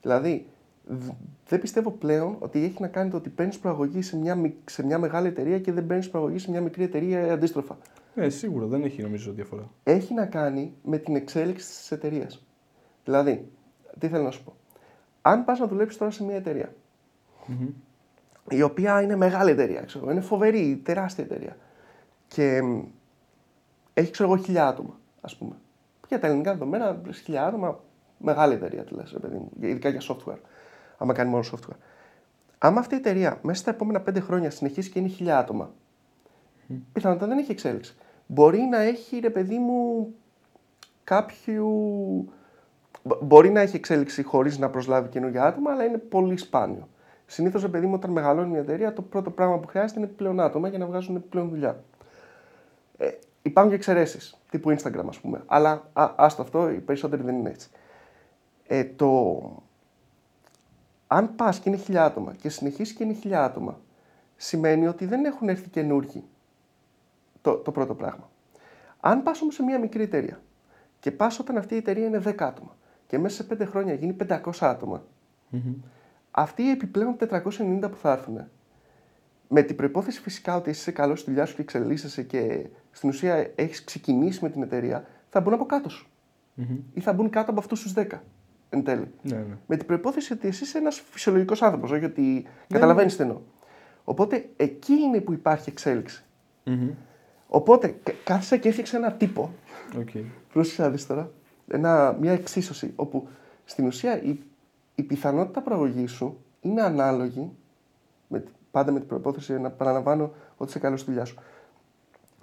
Δηλαδή, 0.03 0.47
δ- 0.85 1.11
δεν 1.49 1.61
πιστεύω 1.61 1.91
πλέον 1.91 2.37
ότι 2.39 2.65
έχει 2.65 2.77
να 2.81 2.89
κάνει 2.89 3.11
το 3.11 3.17
ότι 3.17 3.29
παίρνεις 3.29 3.59
προαγωγή 3.59 4.03
σε 4.03 4.17
μια, 4.17 4.35
μικ- 4.35 4.71
σε 4.71 4.85
μια 4.85 4.99
μεγάλη 4.99 5.27
εταιρεία 5.27 5.59
και 5.61 5.73
δεν 5.73 5.87
παίρνεις 5.87 6.11
προαγωγή 6.11 6.39
σε 6.39 6.51
μια 6.51 6.61
μικρή 6.61 6.83
εταιρεία 6.83 7.27
ή 7.27 7.31
αντίστροφα. 7.31 7.79
Ε, 8.19 8.29
σίγουρα 8.29 8.67
δεν 8.67 8.83
έχει 8.83 9.03
νομίζω 9.03 9.33
διαφορά. 9.33 9.71
Έχει 9.83 10.15
να 10.15 10.27
κάνει 10.27 10.75
με 10.83 10.99
την 10.99 11.17
εξέλιξη 11.17 11.67
της 11.67 11.91
εταιρείας. 11.93 12.47
Δηλαδή, 13.05 13.51
τι 13.99 14.09
θέλω 14.09 14.23
να 14.23 14.31
σου 14.31 14.45
πω. 14.45 14.57
Αν 15.23 15.45
πας 15.45 15.59
να 15.59 15.67
δουλέψεις 15.67 15.99
τώρα 15.99 16.11
σε 16.11 16.25
μια 16.25 16.37
εταιρεία, 16.37 16.75
η 18.49 18.63
οποία 18.63 19.03
είναι 19.03 19.17
μεγάλη 19.17 19.51
εταιρεία, 19.51 19.81
ξέρω, 19.81 20.05
εγώ, 20.05 20.13
είναι 20.13 20.21
φοβερή, 20.21 20.81
τεράστια 20.85 21.25
εταιρεία. 21.25 21.57
Και 22.29 22.63
μ, 22.63 22.83
έχει, 23.95 24.11
ξέρω 24.11 24.33
εγώ, 24.33 24.43
χιλιά 24.43 24.67
άτομα, 24.69 24.99
ας 25.21 25.37
πούμε. 25.37 25.57
Για 26.09 26.19
τα 26.21 26.27
ελληνικά 26.27 26.53
δεδομένα, 26.53 27.01
λες, 27.07 27.19
χιλιά 27.21 27.47
άτομα, 27.47 27.81
μεγάλη 28.19 28.55
εταιρεία, 28.55 28.85
τη 28.85 28.95
λες, 28.95 29.13
ρε 29.13 29.19
παιδί 29.19 29.37
μου, 29.37 29.51
για- 29.59 29.69
ειδικά 29.69 29.89
για 29.89 30.01
software. 30.09 30.39
Άμα 30.99 31.13
κάνει 31.13 31.31
μόνο 31.31 31.45
software. 31.53 31.77
Άμα 32.59 32.81
αυτή 32.81 32.95
η 32.95 32.99
εταιρεία 32.99 33.39
μέσα 33.43 33.61
στα 33.61 33.71
επόμενα 33.71 34.01
πέντε 34.01 34.21
χρόνια 34.21 34.51
συνεχίσει 34.51 34.91
και 34.91 34.99
είναι 34.99 35.09
χιλιά 35.09 35.39
άτομα, 35.39 35.73
πιθανότατα 36.93 37.27
δεν 37.27 37.39
έχει 37.39 37.51
εξέλιξη. 37.51 37.97
Μπορεί 38.27 38.61
να 38.61 38.79
έχει, 38.81 39.19
ρε 39.19 39.31
παιδί 39.31 39.59
μου, 39.59 40.09
κάποιου. 41.05 41.67
μπο- 43.03 43.19
Μπορεί 43.23 43.51
να 43.51 43.61
έχει 43.61 43.77
εξέλιξη 43.77 44.23
χωρίς 44.23 44.59
να 44.59 44.71
προσλάβει 44.71 45.09
καινούργια 45.09 45.45
άτομα, 45.45 45.71
αλλά 45.73 45.85
είναι 45.85 45.99
πολύ 45.99 46.37
σπάνιο. 46.37 46.89
Συνήθως, 47.27 47.63
ρε 47.63 47.69
παιδί 47.69 47.87
μου, 47.87 47.95
όταν 47.95 48.11
μεγαλώνει 48.11 48.49
μια 48.51 48.61
εταιρεία, 48.61 48.93
το 48.93 49.03
πρώτο 49.03 49.31
πράγμα 49.31 49.59
που 49.59 49.69
χρειάζεται 49.69 49.99
είναι 50.01 50.09
επιπλέον 50.09 50.41
άτομα 50.41 50.69
για 50.69 50.79
να 50.79 50.87
βγάζουν 50.87 51.17
επιπλέον 51.17 51.49
δουλειά. 51.49 51.85
Ε, 52.99 53.11
υπάρχουν 53.43 53.71
και 53.71 53.77
εξαιρέσεις, 53.77 54.39
τύπου 54.51 54.71
Instagram, 54.71 55.05
ας 55.09 55.19
πούμε. 55.21 55.43
Αλλά 55.47 55.89
α, 55.93 56.13
άστο 56.17 56.43
αυτό, 56.43 56.71
οι 56.71 56.81
περισσότεροι 56.81 57.23
δεν 57.23 57.37
είναι 57.39 57.49
έτσι. 57.51 57.69
Ε, 58.67 58.85
το... 58.85 59.43
Αν 61.07 61.35
πας 61.35 61.59
και 61.59 61.69
είναι 61.69 61.79
χιλιά 61.79 62.05
άτομα 62.05 62.35
και 62.35 62.49
συνεχίσεις 62.49 62.95
και 62.97 63.05
είναι 63.05 63.13
χιλιά 63.13 63.45
άτομα, 63.45 63.81
σημαίνει 64.37 64.87
ότι 64.87 65.07
δεν 65.07 65.25
έχουν 65.25 65.49
έρθει 65.49 65.69
καινούργοι. 65.69 66.25
Το, 67.47 67.55
το 67.55 67.71
πρώτο 67.71 67.95
πράγμα. 67.95 68.31
Αν 69.01 69.23
πας 69.23 69.41
όμως 69.41 69.55
σε 69.55 69.63
μια 69.63 69.79
μικρή 69.79 70.03
εταιρεία 70.03 70.41
και 71.01 71.11
πας 71.11 71.39
όταν 71.39 71.57
αυτή 71.57 71.75
η 71.75 71.77
εταιρεία 71.77 72.07
είναι 72.07 72.23
10 72.25 72.35
άτομα 72.39 72.77
και 73.07 73.19
μέσα 73.19 73.43
σε 73.43 73.57
5 73.63 73.67
χρόνια 73.67 73.95
γίνει 73.95 74.17
500 74.29 74.39
άτομα, 74.61 75.05
αυτοί 76.31 76.63
οι 76.63 76.71
επιπλέον 76.71 77.17
490 77.21 77.91
που 77.91 77.97
θα 77.97 78.13
έρθουν, 78.13 78.49
με 79.49 79.63
την 79.63 79.77
προπόθεση 79.77 80.21
φυσικά 80.21 80.57
ότι 80.57 80.71
είσαι 80.71 80.91
καλός 80.91 81.21
στη 81.21 81.31
δουλειά 81.31 81.47
σου 81.47 81.55
και 81.55 81.63
εξελίσσεσαι 81.63 82.23
και 82.23 82.67
στην 82.91 83.09
ουσία 83.09 83.51
έχεις 83.55 83.85
ξεκινήσει 83.85 84.39
με 84.43 84.51
την 84.51 84.63
εταιρεία, 84.63 85.05
θα 85.29 85.41
μπουν 85.41 85.53
από 85.53 85.67
κάτω 85.67 85.89
σου. 85.89 86.09
Ή 86.95 87.01
θα 87.01 87.13
μπουν 87.13 87.31
κάτω 87.31 87.51
από 87.51 87.61
αυτούς 87.61 87.83
τους 87.83 87.93
10 87.97 88.07
εν 88.69 88.85
τέλει. 88.85 89.11
Ναι, 89.23 89.37
ναι. 89.37 89.57
Με 89.67 89.77
την 89.77 89.87
προπόθεση 89.87 90.33
ότι 90.33 90.49
εσύ 90.49 90.65
είσαι 90.65 90.79
ένας 90.79 91.01
φυσιολογικός 91.11 91.63
άνθρωπος, 91.63 91.91
όχι 91.91 92.05
ότι 92.05 92.47
καταλαβαίνεις 92.69 93.17
τι 93.17 93.23
εννοώ. 93.23 93.41
Οπότε 94.05 94.49
εκεί 94.57 94.93
είναι 94.93 95.21
που 95.21 95.33
υπάρχει 95.33 95.71
εξέλιξη. 95.71 96.25
Οπότε 97.49 97.89
κα- 98.03 98.13
κάθισα 98.25 98.57
και 98.57 98.69
έφτιαξα 98.69 98.97
ένα 98.97 99.13
τύπο. 99.13 99.51
Οκ. 99.99 100.09
Πρόσεξε 100.53 100.83
να 100.83 100.91
δεις 100.91 101.07
τώρα. 101.07 101.31
Ένα, 101.69 102.17
μια 102.21 102.33
εξίσωση 102.33 102.93
όπου 102.97 103.29
στην 103.65 103.87
ουσία 103.87 104.23
η, 104.23 104.39
η 104.95 105.03
πιθανότητα 105.03 105.61
προαγωγή 105.61 106.07
σου 106.07 106.39
είναι 106.61 106.83
ανάλογη, 106.83 107.51
με, 108.29 108.41
τη- 108.41 108.51
πάντα 108.71 108.93
με 108.93 108.99
την 108.99 109.09
προπόθεση 109.09 109.61
να 109.61 109.71
παραλαμβάνω 109.71 110.33
ότι 110.57 110.71
είσαι 110.71 110.79
καλό 110.79 110.97
στη 110.97 111.11
δουλειά 111.11 111.25
σου, 111.25 111.39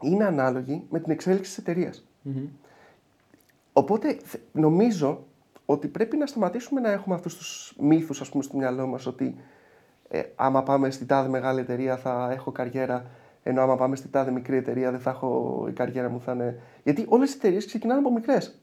είναι 0.01 0.23
ανάλογη 0.25 0.83
με 0.89 0.99
την 0.99 1.11
εξέλιξη 1.11 1.49
της 1.49 1.57
εταιρείας. 1.57 2.05
Οπότε 3.73 4.17
θε- 4.23 4.41
νομίζω 4.51 5.23
ότι 5.65 5.87
πρέπει 5.87 6.17
να 6.17 6.25
σταματήσουμε 6.25 6.81
να 6.81 6.91
έχουμε 6.91 7.15
αυτούς 7.15 7.37
τους 7.37 7.75
μύθους 7.79 8.21
ας 8.21 8.29
πούμε 8.29 8.43
στο 8.43 8.57
μυαλό 8.57 8.87
μας 8.87 9.05
ότι 9.05 9.35
ε, 10.09 10.21
άμα 10.35 10.63
πάμε 10.63 10.89
στην 10.91 11.07
τάδε 11.07 11.29
μεγάλη 11.29 11.59
εταιρεία 11.59 11.97
θα 11.97 12.29
έχω 12.31 12.51
καριέρα 12.51 13.05
ενώ 13.43 13.61
άμα 13.61 13.75
πάμε 13.75 13.95
στην 13.95 14.11
τάδε 14.11 14.31
μικρή 14.31 14.57
εταιρεία 14.57 14.91
δεν 14.91 14.99
θα 14.99 15.09
έχω 15.09 15.65
η 15.69 15.71
καριέρα 15.71 16.09
μου 16.09 16.21
θα 16.21 16.31
είναι... 16.31 16.59
Γιατί 16.83 17.05
όλες 17.09 17.33
οι 17.33 17.35
εταιρείες 17.37 17.65
ξεκινάνε 17.65 17.99
από 17.99 18.11
μικρές, 18.13 18.59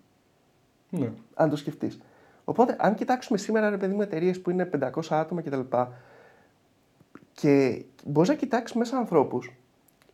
Ναι. 0.91 1.13
αν 1.35 1.51
το 1.51 1.57
σκεφτείς. 1.57 2.01
Οπότε 2.45 2.77
αν 2.79 2.95
κοιτάξουμε 2.95 3.39
σήμερα 3.39 3.71
ρε 3.71 3.77
παιδί 3.77 3.95
μου 3.95 4.03
εταιρείες 4.03 4.41
που 4.41 4.51
είναι 4.51 4.71
500 4.81 4.89
άτομα 5.11 5.43
κτλ. 5.43 5.61
Και 7.33 7.85
μπορείς 8.05 8.29
να 8.29 8.35
κοιτάξεις 8.35 8.77
μέσα 8.77 8.97
ανθρώπους 8.97 9.53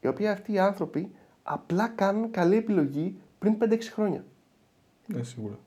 οι 0.00 0.06
οποίοι 0.06 0.26
αυτοί 0.28 0.52
οι 0.52 0.58
άνθρωποι 0.58 1.10
απλά 1.42 1.88
κάνουν 1.88 2.30
καλή 2.30 2.56
επιλογή 2.56 3.18
πριν 3.38 3.56
5-6 3.60 3.78
χρόνια. 3.92 4.24
Ναι, 5.06 5.22
σίγουρα. 5.22 5.58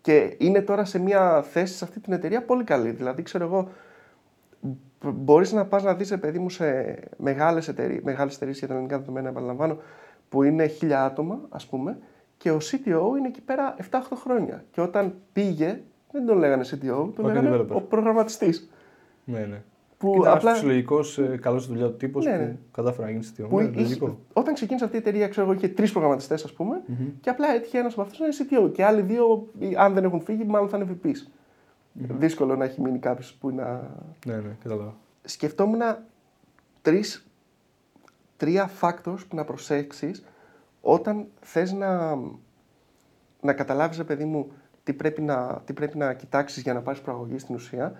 Και 0.00 0.36
είναι 0.38 0.60
τώρα 0.62 0.84
σε 0.84 0.98
μια 0.98 1.42
θέση 1.42 1.74
σε 1.74 1.84
αυτή 1.84 2.00
την 2.00 2.12
εταιρεία 2.12 2.42
πολύ 2.44 2.64
καλή. 2.64 2.90
Δηλαδή, 2.90 3.22
ξέρω 3.22 3.44
εγώ, 3.44 3.68
μπορείς 5.10 5.52
να 5.52 5.66
πας 5.66 5.82
να 5.82 5.94
δεις, 5.94 6.10
ρε 6.10 6.16
παιδί 6.16 6.38
μου, 6.38 6.50
σε 6.50 6.96
μεγάλες 7.16 7.68
εταιρείες, 7.68 8.02
μεγάλες 8.02 8.34
εταιρείες 8.34 8.58
για 8.58 8.66
τα 8.68 8.72
ελληνικά 8.74 8.98
δεδομένα, 8.98 9.28
επαναλαμβάνω, 9.28 9.76
που 10.28 10.42
είναι 10.42 10.66
χίλια 10.66 11.04
άτομα, 11.04 11.40
ας 11.48 11.66
πούμε, 11.66 11.98
και 12.36 12.50
ο 12.50 12.58
CTO 12.60 13.18
είναι 13.18 13.26
εκεί 13.28 13.40
πέρα 13.40 13.74
7-8 13.90 14.16
χρόνια. 14.16 14.64
Και 14.70 14.80
όταν 14.80 15.14
πήγε, 15.32 15.80
δεν 16.12 16.26
τον 16.26 16.38
λέγανε 16.38 16.64
CTO, 16.70 17.10
τον 17.14 17.24
Ο 17.24 17.28
λέγανε 17.28 17.50
developer. 17.56 17.68
ο 17.76 17.80
προγραμματιστής. 17.80 18.70
Ναι, 19.24 19.38
ναι. 19.38 19.62
Που 19.98 20.12
Κοίτα, 20.12 20.32
απλά. 20.32 20.52
φυσιολογικό, 20.52 21.00
ε, 21.32 21.36
καλός 21.36 21.62
στη 21.62 21.72
δουλειά 21.72 21.86
του 21.88 21.96
τύπος 21.96 22.24
Ναι, 22.24 22.32
που 22.32 22.38
ναι. 22.42 22.56
κατάφερε 22.72 23.04
να 23.06 23.10
γίνει 23.10 23.22
στη 23.24 23.42
Που 23.42 23.56
ναι, 23.56 23.62
είχε- 23.64 23.80
λογικό. 23.80 24.18
όταν 24.32 24.54
ξεκίνησε 24.54 24.84
αυτή 24.84 24.96
η 24.96 25.00
εταιρεία, 25.00 25.28
ξέρω 25.28 25.46
εγώ, 25.46 25.54
είχε 25.54 25.68
τρεις 25.68 25.92
προγραμματιστές, 25.92 26.44
ας 26.44 26.52
πούμε, 26.52 26.82
και 27.20 27.30
απλά 27.30 27.48
έτυχε 27.54 27.78
ένας 27.78 27.92
από 27.92 28.02
αυτούς 28.02 28.18
να 28.18 28.26
είναι 28.26 28.34
CTO. 28.68 28.72
Και 28.72 28.84
άλλοι 28.84 29.00
δύο, 29.02 29.46
αν 29.76 29.94
δεν 29.94 30.04
έχουν 30.04 30.20
φύγει, 30.20 30.44
μάλλον 30.44 30.68
θα 30.68 30.76
είναι 30.76 30.86
VPs. 31.04 31.26
Δύσκολο 31.92 32.56
να 32.56 32.64
έχει 32.64 32.80
μείνει 32.80 32.98
κάποιος 32.98 33.34
που 33.34 33.50
είναι 33.50 33.62
Ναι, 34.26 34.34
ναι, 34.34 34.56
κατάλαβα. 34.62 34.94
Σκεφτόμουν 35.24 35.80
τρεις, 36.82 37.26
τρία 38.36 38.70
factors 38.80 39.18
που 39.28 39.36
να 39.36 39.44
προσέξεις 39.44 40.24
όταν 40.80 41.26
θες 41.40 41.72
να, 41.72 42.14
να 43.40 43.52
καταλάβεις, 43.52 43.96
ρε 43.96 44.04
παιδί 44.04 44.24
μου, 44.24 44.52
τι 44.84 44.92
πρέπει 44.92 45.22
να, 45.22 45.62
τι 45.64 45.72
πρέπει 45.72 45.98
να 45.98 46.12
κοιτάξεις 46.14 46.62
για 46.62 46.72
να 46.74 46.80
πάρεις 46.80 47.00
προαγωγή 47.00 47.38
στην 47.38 47.54
ουσία 47.54 47.92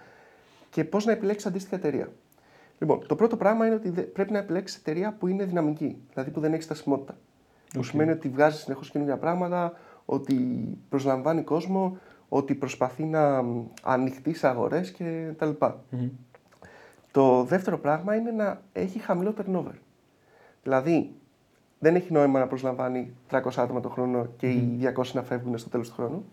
και 0.71 0.85
πώς 0.85 1.05
να 1.05 1.13
επιλέξεις 1.13 1.47
αντίστοιχα 1.49 1.77
εταιρεία. 1.77 2.09
Λοιπόν, 2.79 3.07
το 3.07 3.17
πρώτο 3.17 3.37
πράγμα 3.37 3.67
είναι 3.67 3.75
ότι 3.75 3.89
δε- 3.91 4.03
πρέπει 4.03 4.33
να 4.33 4.39
επιλέξεις 4.39 4.79
εταιρεία 4.79 5.13
που 5.13 5.27
είναι 5.27 5.45
δυναμική, 5.45 5.97
δηλαδή 6.13 6.31
που 6.31 6.41
δεν 6.41 6.53
έχει 6.53 6.63
στασιμότητα. 6.63 7.17
Που 7.75 7.83
σημαίνει 7.83 8.11
ότι 8.11 8.29
βγάζει 8.29 8.59
συνεχώς 8.59 8.91
καινούργια 8.91 9.17
πράγματα, 9.17 9.73
ότι 10.05 10.35
προσλαμβάνει 10.89 11.43
κόσμο, 11.43 11.99
ότι 12.29 12.55
προσπαθεί 12.55 13.05
να 13.05 13.43
μ, 13.43 13.67
ανοιχτεί 13.83 14.35
σε 14.35 14.47
αγορές 14.49 14.91
και 14.91 15.33
τα 15.39 15.47
λοιπά. 15.47 15.85
Το 17.13 17.43
δεύτερο 17.45 17.79
πράγμα 17.79 18.15
είναι 18.15 18.31
να 18.31 18.61
έχει 18.73 18.99
χαμηλό 18.99 19.35
turnover. 19.39 19.75
Δηλαδή, 20.63 21.13
δεν 21.79 21.95
έχει 21.95 22.13
νόημα 22.13 22.39
να 22.39 22.47
προσλαμβάνει 22.47 23.13
300 23.31 23.39
άτομα 23.57 23.81
το 23.81 23.89
χρόνο 23.89 24.27
και 24.37 24.49
οι 24.51 24.79
200 24.97 25.13
να 25.13 25.23
φεύγουν 25.23 25.59
στο 25.59 25.69
τέλος 25.69 25.89
του 25.89 25.95
χρόνου. 25.95 26.25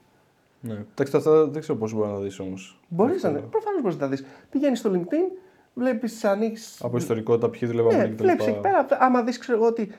Ναι. 0.62 0.74
Εντάξει, 0.92 1.16
αυτά 1.18 1.46
δεν 1.46 1.62
ξέρω 1.62 1.78
πώς 1.78 1.94
μπορεί 1.94 2.08
να 2.10 2.14
τα 2.14 2.20
δεις 2.22 2.40
όμως. 2.40 2.80
Μπορείς 2.88 3.24
να 3.24 3.30
είναι. 3.30 3.40
Προφανώς 3.40 3.82
μπορείς 3.82 3.96
να 3.96 4.02
τα 4.02 4.08
δεις. 4.08 4.26
Πηγαίνεις 4.50 4.80
στο 4.80 4.92
LinkedIn, 4.94 5.38
βλέπεις, 5.74 6.24
ανοίξει. 6.26 6.80
Από 6.86 6.98
ιστορικότητα, 6.98 7.50
ποιοι 7.50 7.70
δουλεύαν 7.70 7.96
Ναι, 7.98 8.04
εκεί 8.04 8.14
κτλ. 8.14 8.24
βλέπει 8.24 8.44
εκεί 8.44 8.60
πέρα. 8.60 8.86
Άμα 9.00 9.24
δεις, 9.24 9.38
ξέρω 9.38 9.58
εγώ 9.58 9.68
ότι 9.68 9.92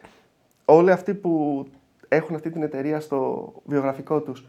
όλοι 0.65 0.91
αυτοί 0.91 1.15
που 1.15 1.65
έχουν 2.09 2.35
αυτή 2.35 2.51
την 2.51 2.63
εταιρεία 2.63 3.01
στο 3.01 3.53
βιογραφικό 3.65 4.21
τους 4.21 4.47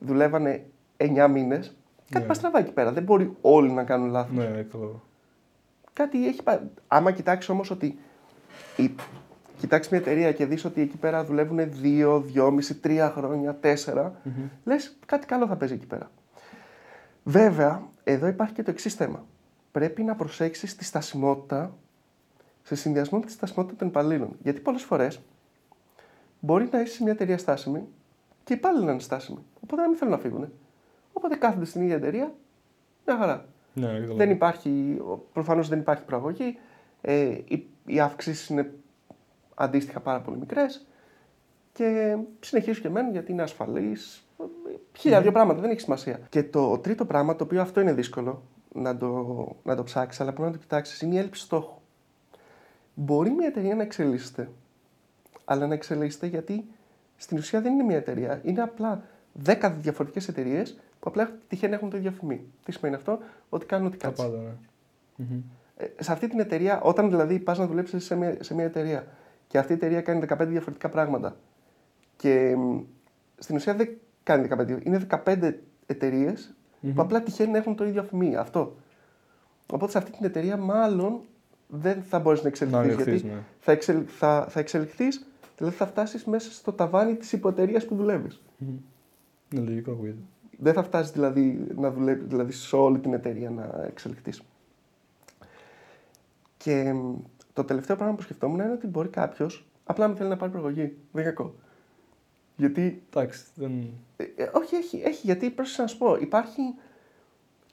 δουλεύανε 0.00 0.64
9 0.96 1.28
μήνες, 1.28 1.76
κάτι 2.10 2.20
Ναι. 2.20 2.26
πας 2.26 2.36
στραβά 2.36 2.58
εκεί 2.58 2.72
πέρα. 2.72 2.92
Δεν 2.92 3.02
μπορεί 3.02 3.36
όλοι 3.40 3.70
να 3.70 3.84
κάνουν 3.84 4.10
λάθος. 4.10 4.36
Ναι, 4.36 4.44
ναι, 4.44 4.62
κατάλαβα. 4.62 5.00
Κάτι 5.96 6.26
έχει 6.26 6.42
πάει. 6.42 6.58
Άμα 6.86 7.10
κοιτάξει 7.10 7.50
όμως 7.50 7.70
ότι. 7.70 7.98
Η... 8.76 8.94
Κοιτάξεις 9.58 9.92
μια 9.92 10.00
εταιρεία 10.00 10.32
και 10.32 10.46
δεις 10.46 10.64
ότι 10.64 10.80
εκεί 10.80 10.96
πέρα 10.96 11.24
δουλεύουν 11.24 11.58
2, 11.82 12.22
2,5, 12.34 12.50
3 12.82 13.10
χρόνια, 13.14 13.58
4, 13.62 14.10
λες 14.64 14.96
κάτι 15.06 15.26
καλό 15.26 15.46
θα 15.46 15.56
παίζει 15.56 15.74
εκεί 15.74 15.86
πέρα. 15.86 16.10
Βέβαια, 17.24 17.82
εδώ 18.04 18.26
υπάρχει 18.26 18.54
και 18.54 18.62
το 18.62 18.70
εξής 18.70 18.94
θέμα. 18.94 19.26
Πρέπει 19.72 20.02
να 20.02 20.14
προσέξεις 20.14 20.76
τη 20.76 20.84
στασιμότητα 20.84 21.76
σε 22.62 22.74
συνδυασμό 22.74 23.18
με 23.18 23.24
τη 23.24 23.32
στασιμότητα 23.32 23.76
των 23.76 23.88
υπαλλήλων. 23.88 24.36
Γιατί 24.42 24.60
πολλές 24.60 24.82
φορές 24.82 25.20
μπορεί 26.40 26.68
να 26.72 26.80
είσαι 26.80 26.94
σε 26.94 27.02
μια 27.02 27.12
εταιρεία 27.12 27.38
στάσιμη 27.38 27.88
και 28.44 28.52
οι 28.52 28.56
υπάλληλοι 28.56 28.84
να 28.84 28.92
είναι 28.92 29.00
στάσιμοι. 29.00 29.44
Οπότε 29.60 29.82
να 29.82 29.88
μην 29.88 29.96
θέλουν 29.96 30.12
να 30.12 30.18
φύγουν. 30.18 30.52
Οπότε 31.12 31.36
κάθονται 31.36 31.64
στην 31.64 31.82
ίδια 31.82 31.94
εταιρεία. 31.94 32.34
Μια 33.06 33.16
χαρά. 33.16 33.44
Ναι, 33.80 33.92
ναι, 33.92 34.14
Δεν 34.14 34.30
υπάρχει, 34.30 35.00
προφανώς 35.32 35.68
δεν 35.68 35.78
υπάρχει 35.78 36.04
προαγωγή. 36.04 36.58
Ε, 37.00 37.24
οι, 37.24 37.66
οι 37.86 38.00
αυξήσεις 38.00 38.48
είναι 38.48 38.72
αντίστοιχα 39.54 40.00
πάρα 40.00 40.20
πολύ 40.20 40.38
μικρές 40.38 40.86
και 41.72 42.16
συνεχίζουν 42.40 42.82
και 42.82 42.88
μένουν 42.88 43.12
γιατί 43.12 43.32
είναι 43.32 43.42
ασφαλείς. 43.42 44.26
Χίλια 44.98 45.20
δύο 45.20 45.32
πράγματα, 45.32 45.60
δεν 45.60 45.70
έχει 45.70 45.80
σημασία. 45.80 46.20
Και 46.28 46.42
το 46.42 46.78
τρίτο 46.78 47.04
πράγμα, 47.04 47.36
το 47.36 47.44
οποίο 47.44 47.60
αυτό 47.60 47.80
είναι 47.80 47.92
δύσκολο 47.92 48.42
να 48.72 48.96
το, 48.96 49.48
να 49.62 49.76
το 49.76 49.82
ψάξεις, 49.82 50.20
αλλά 50.20 50.32
πρέπει 50.32 50.46
να 50.48 50.54
το 50.54 50.58
κοιτάξεις, 50.62 51.00
είναι 51.00 51.14
η 51.14 51.18
έλλειψη 51.18 51.42
στόχου. 51.42 51.78
Μπορεί 52.94 53.30
μια 53.30 53.46
εταιρεία 53.46 53.74
να 53.74 53.82
εξελίσσεται, 53.82 54.50
αλλά 55.44 55.66
να 55.66 55.74
εξελίσσεται 55.74 56.26
γιατί 56.26 56.64
στην 57.16 57.38
ουσία 57.38 57.60
δεν 57.60 57.72
είναι 57.72 57.82
μια 57.82 57.96
εταιρεία. 57.96 58.40
Είναι 58.44 58.62
απλά 58.62 59.02
10 59.44 59.72
διαφορετικές 59.78 60.28
εταιρείες 60.28 60.78
που 61.00 61.08
απλά 61.10 61.30
τυχαίνει 61.48 61.70
να 61.70 61.76
έχουν 61.76 61.90
το 61.90 61.96
ίδιο 61.96 62.10
φημί. 62.10 62.44
Τι 62.64 62.72
σημαίνει 62.72 62.94
αυτό, 62.96 63.18
ότι 63.48 63.66
κάνουν 63.66 63.86
ό,τι 63.86 63.96
Τα 63.96 64.06
κάτσει. 64.06 64.22
πάντα, 64.22 64.38
ναι. 64.38 64.52
Μμμ. 65.16 65.40
Ε, 65.76 66.02
σε 66.02 66.12
αυτή 66.12 66.28
την 66.28 66.40
εταιρεία, 66.40 66.80
όταν 66.80 67.10
δηλαδή 67.10 67.38
πας 67.38 67.58
να 67.58 67.66
δουλέψεις 67.66 68.04
σε 68.04 68.16
μια, 68.16 68.36
σε 68.40 68.54
μια 68.54 68.64
εταιρεία 68.64 69.06
και 69.46 69.58
αυτή 69.58 69.72
η 69.72 69.74
εταιρεία 69.74 70.00
κάνει 70.02 70.26
15 70.28 70.46
διαφορετικά 70.46 70.88
πράγματα 70.88 71.36
και 72.16 72.54
μ, 72.56 72.80
στην 73.38 73.56
ουσία 73.56 73.74
δεν 73.74 73.88
κάνει 74.22 74.48
15, 74.58 74.78
είναι 74.82 75.06
15 75.24 75.52
εταιρείες 75.86 76.54
Μμμ. 76.80 76.92
που 76.94 77.02
απλά 77.02 77.22
τυχαίνει 77.22 77.50
να 77.50 77.58
έχουν 77.58 77.76
το 77.76 77.84
ίδιο 77.84 78.00
αφημί. 78.00 78.36
Αυτό. 78.36 78.76
Οπότε 79.72 79.90
σε 79.92 79.98
αυτή 79.98 80.10
την 80.10 80.24
εταιρεία 80.26 80.56
μάλλον 80.56 81.20
δεν 81.68 82.02
θα 82.02 82.18
μπορείς 82.18 82.38
να 82.42 82.44
Να 82.44 82.48
εξελιχθεί. 82.48 82.78
ανοιχθείς, 82.78 83.20
γιατί 83.20 83.26
ναι. 83.26 83.42
θα, 83.58 83.72
εξελ, 83.72 84.04
θα, 84.06 84.46
θα 84.48 84.60
εξελιχθείς, 84.60 85.26
δηλαδή 85.56 85.76
θα 85.76 85.86
φτάσεις 85.86 86.24
μέσα 86.24 86.50
στο 86.52 86.72
ταβάνι 86.72 87.14
της 87.16 87.32
υποτερία 87.32 87.82
που 87.88 87.94
δουλεύεις. 87.94 88.42
Μμμ. 88.58 88.76
Είναι 89.52 89.62
λογικό, 89.68 89.90
ακούγεται. 89.90 90.18
Δεν 90.58 90.72
θα 90.72 90.82
φτάσει 90.82 91.12
δηλαδή 91.12 91.66
να 91.74 91.90
δουλεύει 91.90 92.24
δηλαδή, 92.24 92.52
σε 92.52 92.76
όλη 92.76 92.98
την 92.98 93.12
εταιρεία 93.12 93.50
να 93.50 93.84
εξελιχθεί. 93.86 94.32
Και 96.56 96.92
μ, 96.92 97.14
το 97.52 97.64
τελευταίο 97.64 97.96
πράγμα 97.96 98.14
που 98.14 98.22
σκεφτόμουν 98.22 98.60
είναι 98.60 98.72
ότι 98.72 98.86
μπορεί 98.86 99.08
κάποιος 99.08 99.66
απλά 99.84 100.02
να 100.04 100.08
μην 100.08 100.16
θέλει 100.16 100.30
να 100.30 100.36
πάρει 100.36 100.50
προαγωγή. 100.50 100.96
Δεν 101.12 101.22
είναι 101.22 101.22
κακό. 101.22 101.54
Γιατί. 102.56 103.02
Εντάξει, 103.10 103.44
δεν. 103.54 103.72
ε, 104.16 104.24
ε, 104.36 104.50
όχι, 104.52 104.76
έχει, 104.76 105.02
έχει. 105.04 105.26
Γιατί 105.26 105.50
πρόσεχε 105.50 105.82
να 105.82 105.88
σου 105.88 105.98
πω, 105.98 106.16
υπάρχει, 106.16 106.62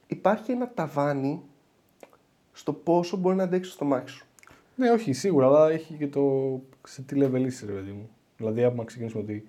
υπάρχει 0.07 0.51
ένα 0.51 0.71
ταβάνι 0.73 1.41
στο 2.53 2.73
πόσο 2.73 3.17
μπορεί 3.17 3.35
να 3.35 3.43
αντέξει 3.43 3.77
το 3.77 3.85
μάχη 3.85 4.09
σου. 4.09 4.25
Ναι, 4.75 4.91
όχι, 4.91 5.13
σίγουρα, 5.13 5.45
αλλά 5.45 5.69
έχει 5.69 5.93
και 5.93 6.07
το 6.07 6.61
σε 6.87 7.01
τι 7.01 7.15
level 7.19 7.43
είσαι, 7.45 7.65
ρε 7.65 7.71
παιδί 7.71 7.91
μου. 7.91 8.09
Δηλαδή, 8.37 8.63
άμα 8.63 8.83
ξεκινήσουμε 8.83 9.23
ότι 9.23 9.47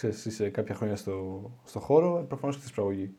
ξέρεις, 0.00 0.24
είσαι 0.24 0.48
κάποια 0.48 0.74
χρόνια 0.74 0.96
στο, 0.96 1.40
στο 1.64 1.78
χώρο, 1.80 2.24
προφανώς 2.28 2.56
και 2.56 2.62
θε 2.64 2.70
προαγωγή. 2.74 3.10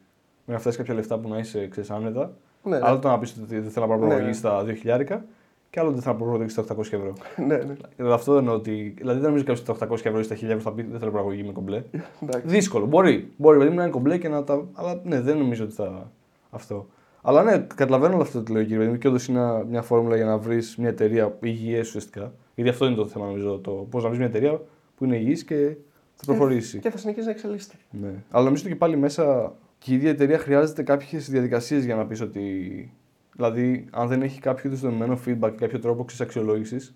Με 0.45 0.53
να 0.53 0.59
φτάσεις 0.59 0.77
κάποια 0.79 0.93
λεφτά 0.93 1.19
που 1.19 1.29
να 1.29 1.37
είσαι 1.37 1.67
ξέρεις, 1.67 1.89
άνετα. 1.91 2.33
Ναι, 2.63 2.79
Άλλο 2.81 2.99
το 2.99 3.07
να 3.07 3.19
πεις 3.19 3.35
ότι 3.43 3.59
δεν 3.59 3.71
θέλω 3.71 3.85
να 3.85 3.91
πάρω 3.91 4.01
Ναι, 4.01 4.07
προαγωγή 4.07 4.27
ναι. 4.27 4.33
στα 4.35 4.63
2 4.63 4.75
χιλιάρικα 4.77 5.25
και 5.69 5.79
άλλο 5.79 5.91
δεν 5.91 6.01
θέλω 6.01 6.13
να 6.13 6.19
πάρω 6.19 6.31
προαγωγή 6.31 6.49
στα 6.49 6.63
800 6.75 6.79
ευρώ. 6.79 7.13
ναι, 7.47 7.55
ναι. 7.55 7.73
Δηλαδή, 7.95 8.13
αυτό 8.13 8.37
εννοώ 8.37 8.53
ότι. 8.55 8.93
Δηλαδή, 8.97 9.19
δεν 9.19 9.27
νομίζω 9.27 9.43
κάποιος 9.45 9.59
στα 9.77 9.87
800 9.89 10.05
ευρώ 10.05 10.19
ή 10.19 10.23
στα 10.23 10.35
1000 10.35 10.43
ευρώ 10.43 10.59
θα 10.59 10.71
πει 10.73 10.81
δεν 10.83 10.99
θέλω 10.99 11.11
προαγωγή 11.11 11.43
με 11.43 11.51
κομπλέ. 11.51 11.83
Εντάξει. 12.23 12.47
Δύσκολο. 12.47 12.85
Μπορεί. 12.85 13.31
Μπορεί 13.37 13.57
παιδί 13.57 13.69
μου 13.69 13.75
να 13.75 13.81
είναι 13.81 13.91
κομπλέ 13.91 14.17
και 14.17 14.29
να 14.29 14.43
τα. 14.43 14.65
Αλλά 14.73 15.01
ναι, 15.03 15.21
δεν 15.21 15.37
νομίζω 15.37 15.63
ότι 15.63 15.73
θα. 15.73 16.11
Αυτό. 16.49 16.87
Αλλά 17.21 17.43
ναι, 17.43 17.65
καταλαβαίνω 17.75 18.13
όλο 18.13 18.23
αυτό 18.23 18.43
το 18.43 18.53
λέω 18.53 18.63
κύριε 18.63 18.87
μου 18.87 18.97
και 18.97 19.07
όντως 19.07 19.27
είναι 19.27 19.39
ένα- 19.39 19.63
μια 19.69 19.81
φόρμουλα 19.81 20.15
για 20.15 20.25
να 20.25 20.37
βρεις 20.37 20.75
μια 20.77 20.89
εταιρεία 20.89 21.37
υγιή 21.41 21.79
ουσιαστικά. 21.79 22.33
Γιατί 22.55 22.69
αυτό 22.71 22.85
είναι 22.85 22.95
το 22.95 23.05
θέμα 23.05 23.25
νομίζω. 23.25 23.57
Το 23.59 23.71
πώς 23.71 24.01
να 24.03 24.09
βρεις 24.09 24.19
μια 24.19 24.27
εταιρεία 24.29 24.61
που 24.97 25.05
είναι 25.05 25.15
υγιής 25.17 25.43
και 25.43 25.75
θα 26.25 26.33
προχωρήσει. 26.33 26.79
Και 26.79 26.89
θα 26.89 26.97
συνεχίσει 26.97 27.25
να 27.25 27.31
εξελίσσεται. 27.31 27.75
Ναι. 27.91 28.13
Αλλά 28.29 28.43
νομίζω 28.43 28.63
ότι 28.63 28.71
και 28.71 28.77
πάλι 28.77 28.97
μέσα 28.97 29.55
και 29.77 29.91
η 29.91 29.95
ίδια 29.95 30.09
εταιρεία 30.09 30.37
χρειάζεται 30.37 30.83
κάποιες 30.83 31.29
διαδικασίες 31.29 31.85
για 31.85 31.95
να 31.95 32.05
πεις 32.05 32.21
ότι. 32.21 32.93
Δηλαδή, 33.35 33.85
αν 33.91 34.07
δεν 34.07 34.21
έχει 34.21 34.39
κάποιο 34.39 34.69
είδου 34.69 34.79
δεδομένο 34.79 35.19
feedback 35.25 35.51
και 35.51 35.65
κάποιο 35.65 35.79
τρόπο 35.79 36.05
αξιολόγηση, 36.19 36.95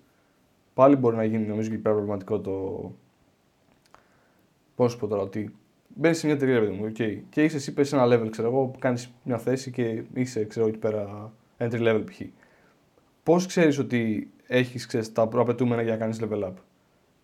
πάλι 0.74 0.96
μπορεί 0.96 1.16
να 1.16 1.24
γίνει 1.24 1.46
νομίζω 1.46 1.68
και 1.68 1.74
υπερπροβληματικό 1.74 2.40
το. 2.40 2.52
Πώς 4.74 4.86
να 4.86 4.88
σου 4.88 4.98
πω 4.98 5.06
τώρα, 5.06 5.22
ότι 5.22 5.54
μπαίνεις 5.94 6.18
σε 6.18 6.26
μια 6.26 6.34
εταιρεία, 6.34 6.58
ρε 6.58 6.66
παιδί 6.66 6.76
μου, 6.76 6.86
okay, 6.86 7.20
και 7.28 7.44
είσαι 7.44 7.56
εσύ 7.56 7.74
πες 7.74 7.88
σε 7.88 7.96
ένα 7.96 8.06
level, 8.06 8.30
ξέρω 8.30 8.48
εγώ, 8.48 8.70
κάνεις 8.78 9.12
μια 9.22 9.38
θέση 9.38 9.70
και 9.70 10.02
είσαι, 10.14 10.44
ξέρω 10.44 10.66
εκεί 10.66 10.78
πέρα, 10.78 11.32
entry 11.58 11.80
level 11.80 12.02
π.χ. 12.10 12.20
Πώς 13.22 13.46
ξέρεις 13.46 13.78
ότι 13.78 14.30
έχεις 14.46 15.12
τα 15.12 15.28
προαπαιτούμενα 15.28 15.82
για 15.82 15.92
να 15.92 15.98
κάνεις 15.98 16.20
level 16.22 16.44
up; 16.44 16.52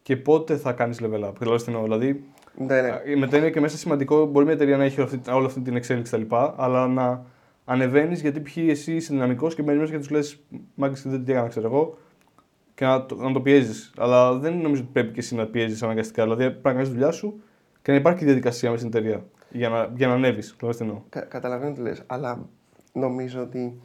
Και 0.02 0.16
πότε 0.16 0.56
θα 0.56 0.73
κάνεις 0.73 1.00
level 1.02 1.28
up. 1.28 1.32
Δηλαδή, 1.38 1.56
τι 1.56 1.64
εννοώ, 1.66 1.82
δηλαδή 1.82 2.25
Ναι, 2.56 2.80
ναι. 2.80 3.00
ε, 3.04 3.16
Μετά 3.16 3.37
είναι 3.37 3.50
και 3.50 3.61
μέσα 3.61 3.76
σημαντικό, 3.76 4.26
μπορεί 4.26 4.44
μια 4.44 4.54
εταιρεία 4.54 4.76
να 4.76 4.85
έχει 4.85 5.00
όλη 5.00 5.11
αυτή, 5.14 5.30
όλη 5.30 5.47
αυτή 5.47 5.61
την 5.61 5.76
εξέλιξη 5.76 6.16
κτλ. 6.16 6.35
Αλλά 6.56 6.87
να 6.88 7.25
ανεβαίνεις 7.64 8.21
γιατί 8.21 8.40
π.χ. 8.40 8.56
εσύ 8.56 8.94
είσαι 8.94 9.12
δυναμικός 9.12 9.54
και 9.54 9.62
μπαίνει 9.62 9.78
μέσα 9.78 9.92
και 9.92 9.99
τους 9.99 10.11
λες: 10.11 10.42
Μάγκες, 10.75 11.02
δεν 11.06 11.25
τι 11.25 11.32
έκανα, 11.32 11.49
ξέρω 11.49 11.66
εγώ, 11.66 11.99
και 12.75 12.85
να 12.85 13.06
το, 13.06 13.14
να 13.14 13.32
το 13.32 13.40
πιέζεις. 13.40 13.92
Αλλά 13.97 14.35
δεν 14.38 14.59
νομίζω 14.59 14.82
ότι 14.82 14.90
πρέπει 14.92 15.12
και 15.12 15.21
εσύ 15.21 15.35
να 15.35 15.47
πιέζεις 15.47 15.82
αναγκαστικά. 15.82 16.23
Δηλαδή 16.23 16.42
πρέπει 16.44 16.61
να 16.66 16.73
κάνεις 16.73 16.88
τη 16.88 16.94
δουλειά 16.94 17.11
σου 17.11 17.42
και 17.82 17.90
να 17.90 17.97
υπάρχει 17.97 18.18
και 18.18 18.25
διαδικασία 18.25 18.71
μέσα 18.71 18.87
στην 18.87 18.99
εταιρεία 18.99 19.25
για 19.50 19.68
να, 19.68 19.92
για 19.97 20.06
να 20.06 20.12
ανέβεις. 20.12 20.56
Καταλαβαίνετε 20.56 20.85
τι 20.85 20.90
εννοώ. 20.90 21.02
Κα, 21.09 21.21
καταλαβαίνω 21.21 21.75
τι 21.75 21.80
λες, 21.80 22.02
αλλά 22.06 22.49
νομίζω 22.92 23.40
ότι... 23.42 23.80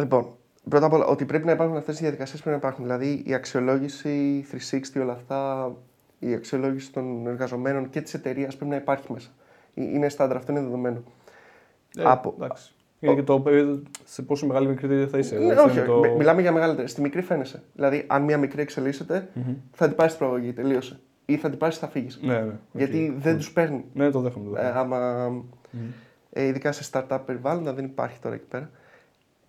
Λοιπόν, 0.00 0.36
πρώτα 0.68 0.86
απ' 0.86 0.92
όλα, 0.92 1.04
ότι 1.04 1.24
πρέπει 1.24 1.44
να 1.46 1.52
υπάρχουν 1.52 1.76
αυτές 1.76 1.98
οι 1.98 2.02
διαδικασίες 2.02 2.40
πρέπει 2.42 2.60
να 2.60 2.66
υπάρχουν. 2.68 2.84
Δηλαδή, 2.84 3.22
η 3.26 3.34
αξιολόγηση 3.34 4.44
360, 4.70 5.00
όλα 5.02 5.12
αυτά, 5.12 5.72
η 6.18 6.34
αξιολόγηση 6.34 6.92
των 6.92 7.26
εργαζομένων 7.26 7.90
και 7.90 8.00
της 8.00 8.14
εταιρείας 8.14 8.56
πρέπει 8.56 8.70
να 8.70 8.76
υπάρχει 8.76 9.12
μέσα. 9.12 9.28
Ε, 9.74 9.82
Είναι 9.82 10.08
στάνταρ, 10.08 10.36
αυτό 10.36 10.52
είναι 10.52 10.60
δεδομένο. 10.60 11.02
Από- 12.02 12.34
εντάξει. 12.40 12.72
Είναι 13.00 13.14
και 13.14 13.22
το 13.22 13.32
επίπεδο 13.34 13.82
σε 14.04 14.22
πόσο 14.22 14.46
μεγάλη 14.46 14.66
μικρή 14.68 14.86
εταιρεία 14.86 15.08
θα 15.08 15.18
είσαι. 15.18 15.34
Ναι, 15.34 15.40
Δηλαδή, 15.40 15.68
όχι, 15.68 15.78
είναι 15.78 15.86
το... 15.86 15.98
μι- 16.00 16.16
μιλάμε 16.16 16.40
για 16.40 16.52
μεγάλη 16.52 16.70
εταιρεία. 16.70 16.90
Στη 16.90 17.00
μικρή 17.00 17.22
φαίνεσαι. 17.22 17.62
Δηλαδή, 17.74 18.04
αν 18.06 18.22
μια 18.22 18.38
μικρή 18.38 18.62
εξελίσσεται, 18.62 19.28
Μμμ. 19.34 19.54
θα 19.72 19.86
την 19.86 19.96
πάρεις 19.96 20.12
στην 20.12 20.26
προαγωγή, 20.26 20.52
τελείωσε. 20.52 21.00
Ή 21.26 21.36
θα 21.36 21.48
την 21.50 21.58
πάρεις 21.58 21.78
θα 21.78 21.88
φύγεις. 21.88 22.18
Ναι, 22.22 22.38
ναι. 22.38 22.48
οκ. 22.48 22.54
Γιατί 22.72 23.14
δεν 23.18 23.36
τους 23.36 23.52
παίρνει. 23.52 23.84
Ναι, 23.94 24.10
το 24.10 24.20
δέχομαι. 24.20 24.50
Το 24.50 24.56
Ε, 24.56 24.62
δέχομαι. 24.62 24.78
άμα 24.80 25.28
Μμμ. 25.28 25.80
ε, 26.32 26.44
ειδικά 26.44 26.72
σε 26.72 26.90
startup 26.92 27.18
περιβάλλοντα, 27.26 27.72
δεν 27.72 27.84
υπάρχει 27.84 28.18
τώρα 28.20 28.34
εκεί 28.34 28.44
πέρα. 28.48 28.70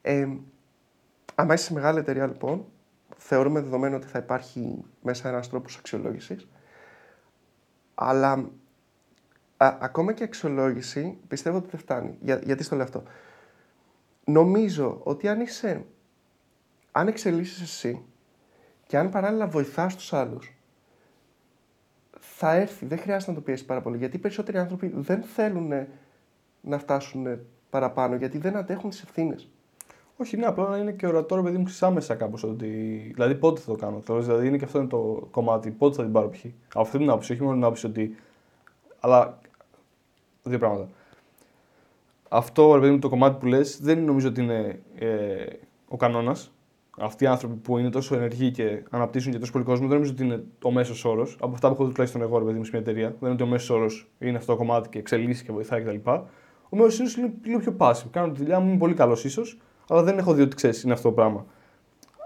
Ε, 0.01 0.27
άμα 1.36 1.54
είσαι 1.54 1.63
σε 1.63 1.74
μεγάλη 1.74 2.00
εταιρεία, 2.00 2.27
λοιπόν, 2.27 2.65
θεωρούμε 3.18 3.60
δεδομένο 3.62 3.96
ότι 3.96 4.08
θα 4.08 4.20
υπάρχει 4.20 4.84
μέσα 5.01 5.30
ένας 5.30 5.50
τρόπος 5.50 5.77
αξιολόγησης. 5.77 6.48
Αλλά 7.96 8.32
α, 9.58 9.77
ακόμα 9.80 10.13
και 10.13 10.24
αξιολόγηση 10.24 11.18
πιστεύω 11.27 11.58
ότι 11.58 11.70
δεν 11.70 11.80
φτάνει. 11.80 12.18
Για, 12.22 12.39
γιατί 12.44 12.63
στο 12.63 12.75
λέω 12.75 12.84
αυτό; 12.84 13.04
Νομίζω 14.25 15.00
ότι 15.04 15.27
αν 15.27 15.42
είσαι, 15.42 15.86
αν 16.92 17.08
εξελίσσεις 17.08 17.62
εσύ 17.62 18.06
και 18.88 18.98
αν 18.98 19.10
παράλληλα 19.10 19.48
βοηθάς 19.48 19.96
τους 19.96 20.13
άλλους, 20.13 20.56
θα 22.20 22.54
έρθει, 22.54 22.86
δεν 22.86 22.98
χρειάζεται 22.98 23.32
να 23.32 23.38
το 23.38 23.44
πιέσεις 23.44 23.65
πάρα 23.65 23.82
πολύ. 23.82 23.98
Γιατί 23.98 24.15
οι 24.15 24.20
περισσότεροι 24.20 24.58
άνθρωποι 24.58 24.92
δεν 24.96 25.24
θέλουν 25.24 25.88
να 26.62 26.77
φτάσουν 26.80 27.39
παραπάνω, 27.70 28.15
γιατί 28.15 28.38
δεν 28.38 28.56
αντέχουν 28.56 28.89
τις 28.89 29.01
ευθύνες. 29.01 29.50
Όχι, 30.17 30.38
ναι, 30.38 30.45
απλά 30.45 30.69
να 30.69 30.77
είναι 30.77 30.91
και 30.91 31.07
ορατό, 31.07 31.36
ρε 31.36 31.41
παιδί 31.41 31.57
μου, 31.57 31.63
ξέρεις, 31.63 31.84
άμεσα 31.84 32.15
κάπως. 32.15 32.43
Ότι... 32.43 32.65
Δηλαδή, 33.13 33.36
πότε 33.36 33.62
θα 33.62 33.72
το 33.72 33.77
κάνω. 33.77 34.01
Θεωρείς, 34.01 34.25
δηλαδή, 34.25 34.48
είναι 34.48 34.57
και 34.57 34.65
αυτό 34.65 34.79
είναι 34.79 34.88
το 34.88 35.27
κομμάτι. 35.31 35.72
Πότε 35.72 35.95
θα 35.95 36.03
την 36.03 36.12
πάρω 36.12 36.29
π.χ. 36.29 36.45
Από 36.45 36.81
αυτή 36.81 36.98
την 36.98 37.10
άποψη, 37.10 37.31
όχι 37.31 37.41
μόνο 37.41 37.53
την 37.53 37.63
άποψη 37.63 37.86
ότι. 37.86 38.15
Αλλά. 39.00 39.39
Δύο 40.43 40.57
πράγματα. 40.57 40.88
Αυτό, 42.29 42.74
ρε 42.74 42.79
παιδί 42.79 42.91
μου, 42.91 43.00
το 43.00 43.10
κομμάτι 43.10 43.38
που 43.39 43.45
λες, 43.45 43.79
δεν 43.81 44.03
νομίζω 44.03 44.27
ότι 44.27 44.41
είναι 44.41 44.79
ε, 44.95 45.45
ο 45.88 45.98
κανόνας. 45.98 46.50
Αυτοί 47.00 47.24
οι 47.24 47.27
άνθρωποι 47.27 47.55
που 47.55 47.77
είναι 47.77 47.89
τόσο 47.89 48.15
ενεργοί 48.15 48.51
και 48.51 48.84
αναπτύσσουν 48.89 49.31
και 49.31 49.39
τόσο 49.39 49.51
πολύ 49.51 49.63
κόσμο, 49.63 49.88
δεν 49.88 49.95
νομίζω 49.95 50.12
ότι 50.12 50.24
είναι 50.24 50.43
ο 50.63 50.72
μέσος 50.72 51.05
όρος. 51.05 51.38
Από 51.39 51.53
αυτά 51.53 51.67
που 51.67 51.74
έχω 51.74 51.86
δει 51.86 51.91
τουλάχιστον 51.91 52.22
εγώ, 52.22 52.38
ρε 52.38 52.45
παιδί 52.45 52.57
μου, 52.57 52.63
σε 52.63 52.69
μια 52.72 52.79
εταιρεία, 52.79 53.07
δεν 53.07 53.17
είναι 53.22 53.31
ότι 53.31 53.43
ο 53.43 53.45
μέσος 53.45 53.69
όρος 53.69 54.07
είναι 54.19 54.38
αυτό 54.38 54.51
το 54.51 54.57
κομμάτι 54.57 54.89
και 54.89 55.00
εξελίσσει 55.00 55.43
και 55.43 55.51
βοηθάει 55.51 55.81
κτλ. 55.81 56.10
Ο 56.69 56.77
μέσος 56.77 57.00
όρος 57.00 57.15
είναι 57.15 57.34
λίγο 57.43 57.60
πιο 57.60 57.75
passive. 57.77 58.10
Κάνω 58.12 58.31
τη 58.31 58.39
δουλειά 58.39 58.60
μου, 58.60 58.67
είμαι 58.69 58.77
πολύ 58.77 58.93
καλός 58.93 59.25
ίσως, 59.25 59.57
αλλά 59.88 60.04
δεν 60.04 60.18
έχω 60.18 60.34
δει 60.34 60.42
ότι 60.42 60.56
ξέρεις, 60.56 60.84
είναι 60.84 60.94
αυτό 60.94 61.10
το 61.10 61.13
πράγμα. 61.15 61.46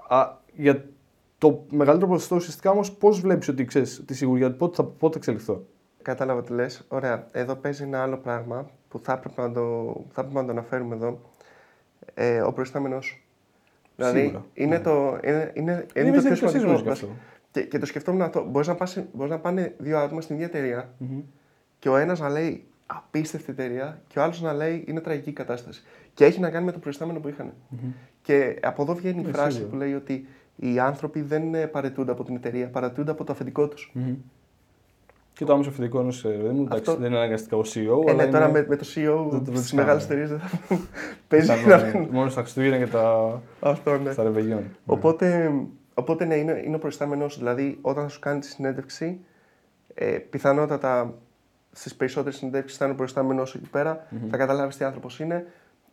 Α, 0.07 0.31
για 0.55 0.85
το 1.37 1.65
μεγαλύτερο 1.69 2.11
ποσοστό 2.11 2.35
ουσιαστικά 2.35 2.71
όμως, 2.71 2.91
πώς 2.91 3.19
βλέπεις 3.19 3.47
ότι 3.47 3.65
ξέρεις 3.65 4.03
τη 4.05 4.13
σιγουριά 4.13 4.51
πότε 4.51 4.75
θα, 4.75 4.83
πότε 4.83 5.13
θα 5.13 5.17
εξελιχθώ; 5.17 5.65
Κατάλαβα 6.01 6.41
τι 6.43 6.53
λες. 6.53 6.85
Ωραία. 6.87 7.25
Εδώ 7.31 7.55
παίζει 7.55 7.83
ένα 7.83 8.01
άλλο 8.01 8.17
πράγμα 8.17 8.69
που 8.89 8.99
θα 9.03 9.13
έπρεπε 9.13 9.41
να 9.41 9.51
το, 9.51 9.93
θα 10.11 10.21
έπρεπε 10.21 10.39
να 10.39 10.45
το 10.45 10.51
αναφέρουμε 10.51 10.95
εδώ. 10.95 11.19
Ε, 12.13 12.41
ο 12.41 12.53
προϊστάμενό 12.53 13.01
σου. 13.01 13.19
Δηλαδή, 13.95 14.19
Σίγουρα, 14.19 14.45
είναι, 14.53 14.77
ναι. 14.77 14.83
το, 14.83 15.17
είναι, 15.23 15.51
είναι, 15.53 15.85
είναι, 15.93 16.07
Είναι 16.07 16.11
το 16.11 16.11
πιο 16.11 16.21
διαδικασίες, 16.21 16.51
σημαντικό. 16.51 16.67
νομίζω, 16.67 16.83
και 16.83 16.89
αυτό. 16.89 17.07
Και, 17.51 17.61
και 17.61 17.79
το 17.79 17.85
σκεφτόμουν 17.85 18.21
αυτό. 18.21 18.45
Μπορείς 18.45 18.67
να, 18.67 18.75
πας, 18.75 19.03
μπορείς 19.13 19.31
να 19.31 19.39
πάνε 19.39 19.75
δύο 19.77 19.97
άτομα 19.97 20.21
στην 20.21 20.35
ίδια 20.35 20.47
εταιρεία 20.47 20.89
Μμμ. 20.97 21.19
και 21.79 21.89
ο 21.89 21.95
ένας 21.97 22.19
να 22.19 22.29
λέει 22.29 22.63
απίστευτη 22.93 23.51
εταιρεία 23.51 24.01
και 24.07 24.19
ο 24.19 24.23
άλλος 24.23 24.41
να 24.41 24.53
λέει 24.53 24.83
είναι 24.87 24.99
τραγική 25.01 25.31
κατάσταση. 25.31 25.83
Και 26.13 26.25
έχει 26.25 26.39
να 26.39 26.49
κάνει 26.49 26.65
με 26.65 26.71
το 26.71 26.79
προϊστάμενο 26.79 27.19
που 27.19 27.27
είχαν. 27.27 27.53
Μμμ. 27.69 27.91
Και 28.21 28.59
από 28.61 28.81
εδώ 28.81 28.93
βγαίνει 28.95 29.21
η 29.21 29.25
Ναι, 29.25 29.31
φράση 29.31 29.51
σίγουρα. 29.51 29.69
που 29.71 29.75
λέει 29.77 29.93
ότι 29.93 30.27
Οι 30.55 30.79
άνθρωποι 30.79 31.21
δεν 31.21 31.53
ε, 31.53 31.65
παρετούνται 31.67 32.11
από 32.11 32.23
την 32.23 32.35
εταιρεία, 32.35 32.67
παρετούνται 32.69 33.11
από 33.11 33.23
το 33.23 33.31
αφεντικό 33.31 33.67
τους. 33.67 33.91
Και 35.33 35.45
το 35.45 35.53
άμεσο 35.53 35.69
αφεντικό 35.69 35.99
ενός 35.99 36.25
ε, 36.25 36.27
μου, 36.29 36.61
εντάξει, 36.61 36.67
Αυτό- 36.73 36.95
δεν 36.95 37.09
είναι 37.09 37.17
αναγκαστικά 37.17 37.57
ο 37.57 37.61
CEO. 37.61 38.07
Ε, 38.07 38.11
αλλά 38.11 38.25
ναι, 38.25 38.31
τώρα 38.31 38.47
είναι- 38.49 38.59
με, 38.59 38.65
με 38.69 38.75
το 38.75 38.85
CEO 38.95 39.29
δεν 39.29 39.39
το 39.39 39.39
τη 39.43 39.51
βοηθάμε. 39.51 39.81
μεγάλη 39.81 40.01
εταιρεία 40.03 40.27
δεν 40.27 40.39
θα 40.39 40.49
παίζει 41.27 41.45
σαν, 41.45 41.67
να 41.67 41.75
ε, 41.75 42.07
μόνος 42.11 42.31
στα 42.31 42.41
Χριστούγεννα 42.41 42.77
και 42.77 42.87
τα, 42.87 43.41
Αυτό 43.59 43.97
ναι. 43.97 44.11
στα 44.11 44.23
ρεβεγιόν. 44.23 44.63
Οπότε, 44.85 45.51
οπότε 45.93 46.25
ναι, 46.25 46.35
είναι, 46.35 46.61
είναι 46.65 46.75
ο 46.75 46.79
προϊστάμενος. 46.79 47.37
Δηλαδή, 47.37 47.77
όταν 47.81 48.03
θα 48.03 48.09
σου 48.09 48.19
κάνει 48.19 48.39
τη 48.39 48.45
συνέντευξη, 48.47 49.19
ε, 49.93 50.05
πιθανότατα 50.05 51.13
στις 51.71 51.95
περισσότερες 51.95 52.37
συνέντευξει 52.37 52.75
θα 52.77 52.83
είναι 52.85 52.93
ο 52.93 52.97
προϊστάμενο 52.97 53.41
εκεί 53.41 53.69
πέρα, 53.71 54.07
θα 54.29 54.37
καταλάβεις 54.37 54.77
τι 54.77 54.83
άνθρωπος 54.85 55.19
είναι. 55.19 55.45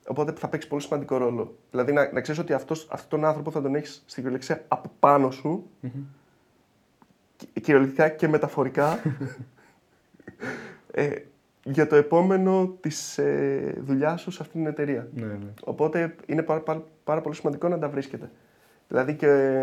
Οπότε 0.08 0.32
θα 0.32 0.48
παίξεις 0.48 0.70
πολύ 0.70 0.82
σημαντικό 0.82 1.16
ρόλο. 1.16 1.56
Δηλαδή, 1.70 1.92
να, 1.92 2.12
να 2.12 2.20
ξέρεις 2.20 2.40
ότι 2.40 2.52
αυτός, 2.52 2.88
αυτόν 2.90 3.20
τον 3.20 3.28
άνθρωπο 3.28 3.50
θα 3.50 3.62
τον 3.62 3.74
έχεις 3.74 3.94
στην 3.94 4.14
κυριολεξία 4.22 4.64
από 4.68 4.90
πάνω 4.98 5.30
σου. 5.30 5.70
και- 7.36 7.60
Κυριολεκτικά 7.60 8.08
και 8.08 8.28
μεταφορικά. 8.28 8.98
ε, 10.90 11.10
για 11.64 11.86
το 11.86 11.96
επόμενο 11.96 12.76
της 12.80 13.18
ε, 13.18 13.74
δουλειάς 13.84 14.20
σου 14.20 14.30
σε 14.30 14.42
αυτήν 14.42 14.60
την 14.60 14.70
εταιρεία. 14.70 15.08
Ναι, 15.14 15.24
ναι. 15.26 15.38
Οπότε 15.64 16.14
είναι 16.26 16.42
πάρα, 16.42 16.60
πάρα, 16.60 16.84
πάρα 17.04 17.20
πολύ 17.20 17.34
σημαντικό 17.34 17.68
να 17.68 17.78
τα 17.78 17.88
βρίσκετε. 17.88 18.30
Δηλαδή 18.88 19.14
και, 19.14 19.60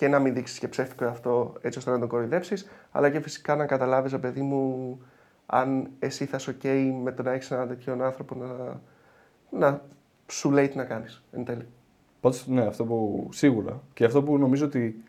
και 0.00 0.08
να 0.08 0.18
μην 0.18 0.34
δείξεις 0.34 0.58
και 0.58 0.68
ψεύτικο 0.68 1.04
αυτό 1.04 1.52
έτσι 1.60 1.78
ώστε 1.78 1.90
να 1.90 1.98
τον 1.98 2.08
κοροϊδέψεις, 2.08 2.70
αλλά 2.90 3.10
και 3.10 3.20
φυσικά 3.20 3.56
να 3.56 3.66
καταλάβεις, 3.66 4.18
παιδί 4.18 4.40
μου, 4.40 4.98
αν 5.46 5.90
εσύ 5.98 6.24
θα 6.24 6.36
είσαι 6.36 6.56
OK 6.62 6.92
με 7.02 7.12
το 7.12 7.22
να 7.22 7.32
έχεις 7.32 7.50
έναν 7.50 7.68
τέτοιον 7.68 8.02
άνθρωπο 8.02 8.34
να, 8.34 8.80
να 9.50 9.82
σου 10.26 10.50
λέει 10.50 10.68
τι 10.68 10.76
να 10.76 10.84
κάνεις 10.84 11.24
εν 11.32 11.44
τέλει. 11.44 11.66
Πάντως, 12.20 12.46
ναι, 12.46 12.66
αυτό 12.66 12.84
που 12.84 13.28
σίγουρα. 13.32 13.82
Και 13.92 14.04
αυτό 14.04 14.22
που 14.22 14.38
νομίζω 14.38 14.64
ότι 14.64 15.04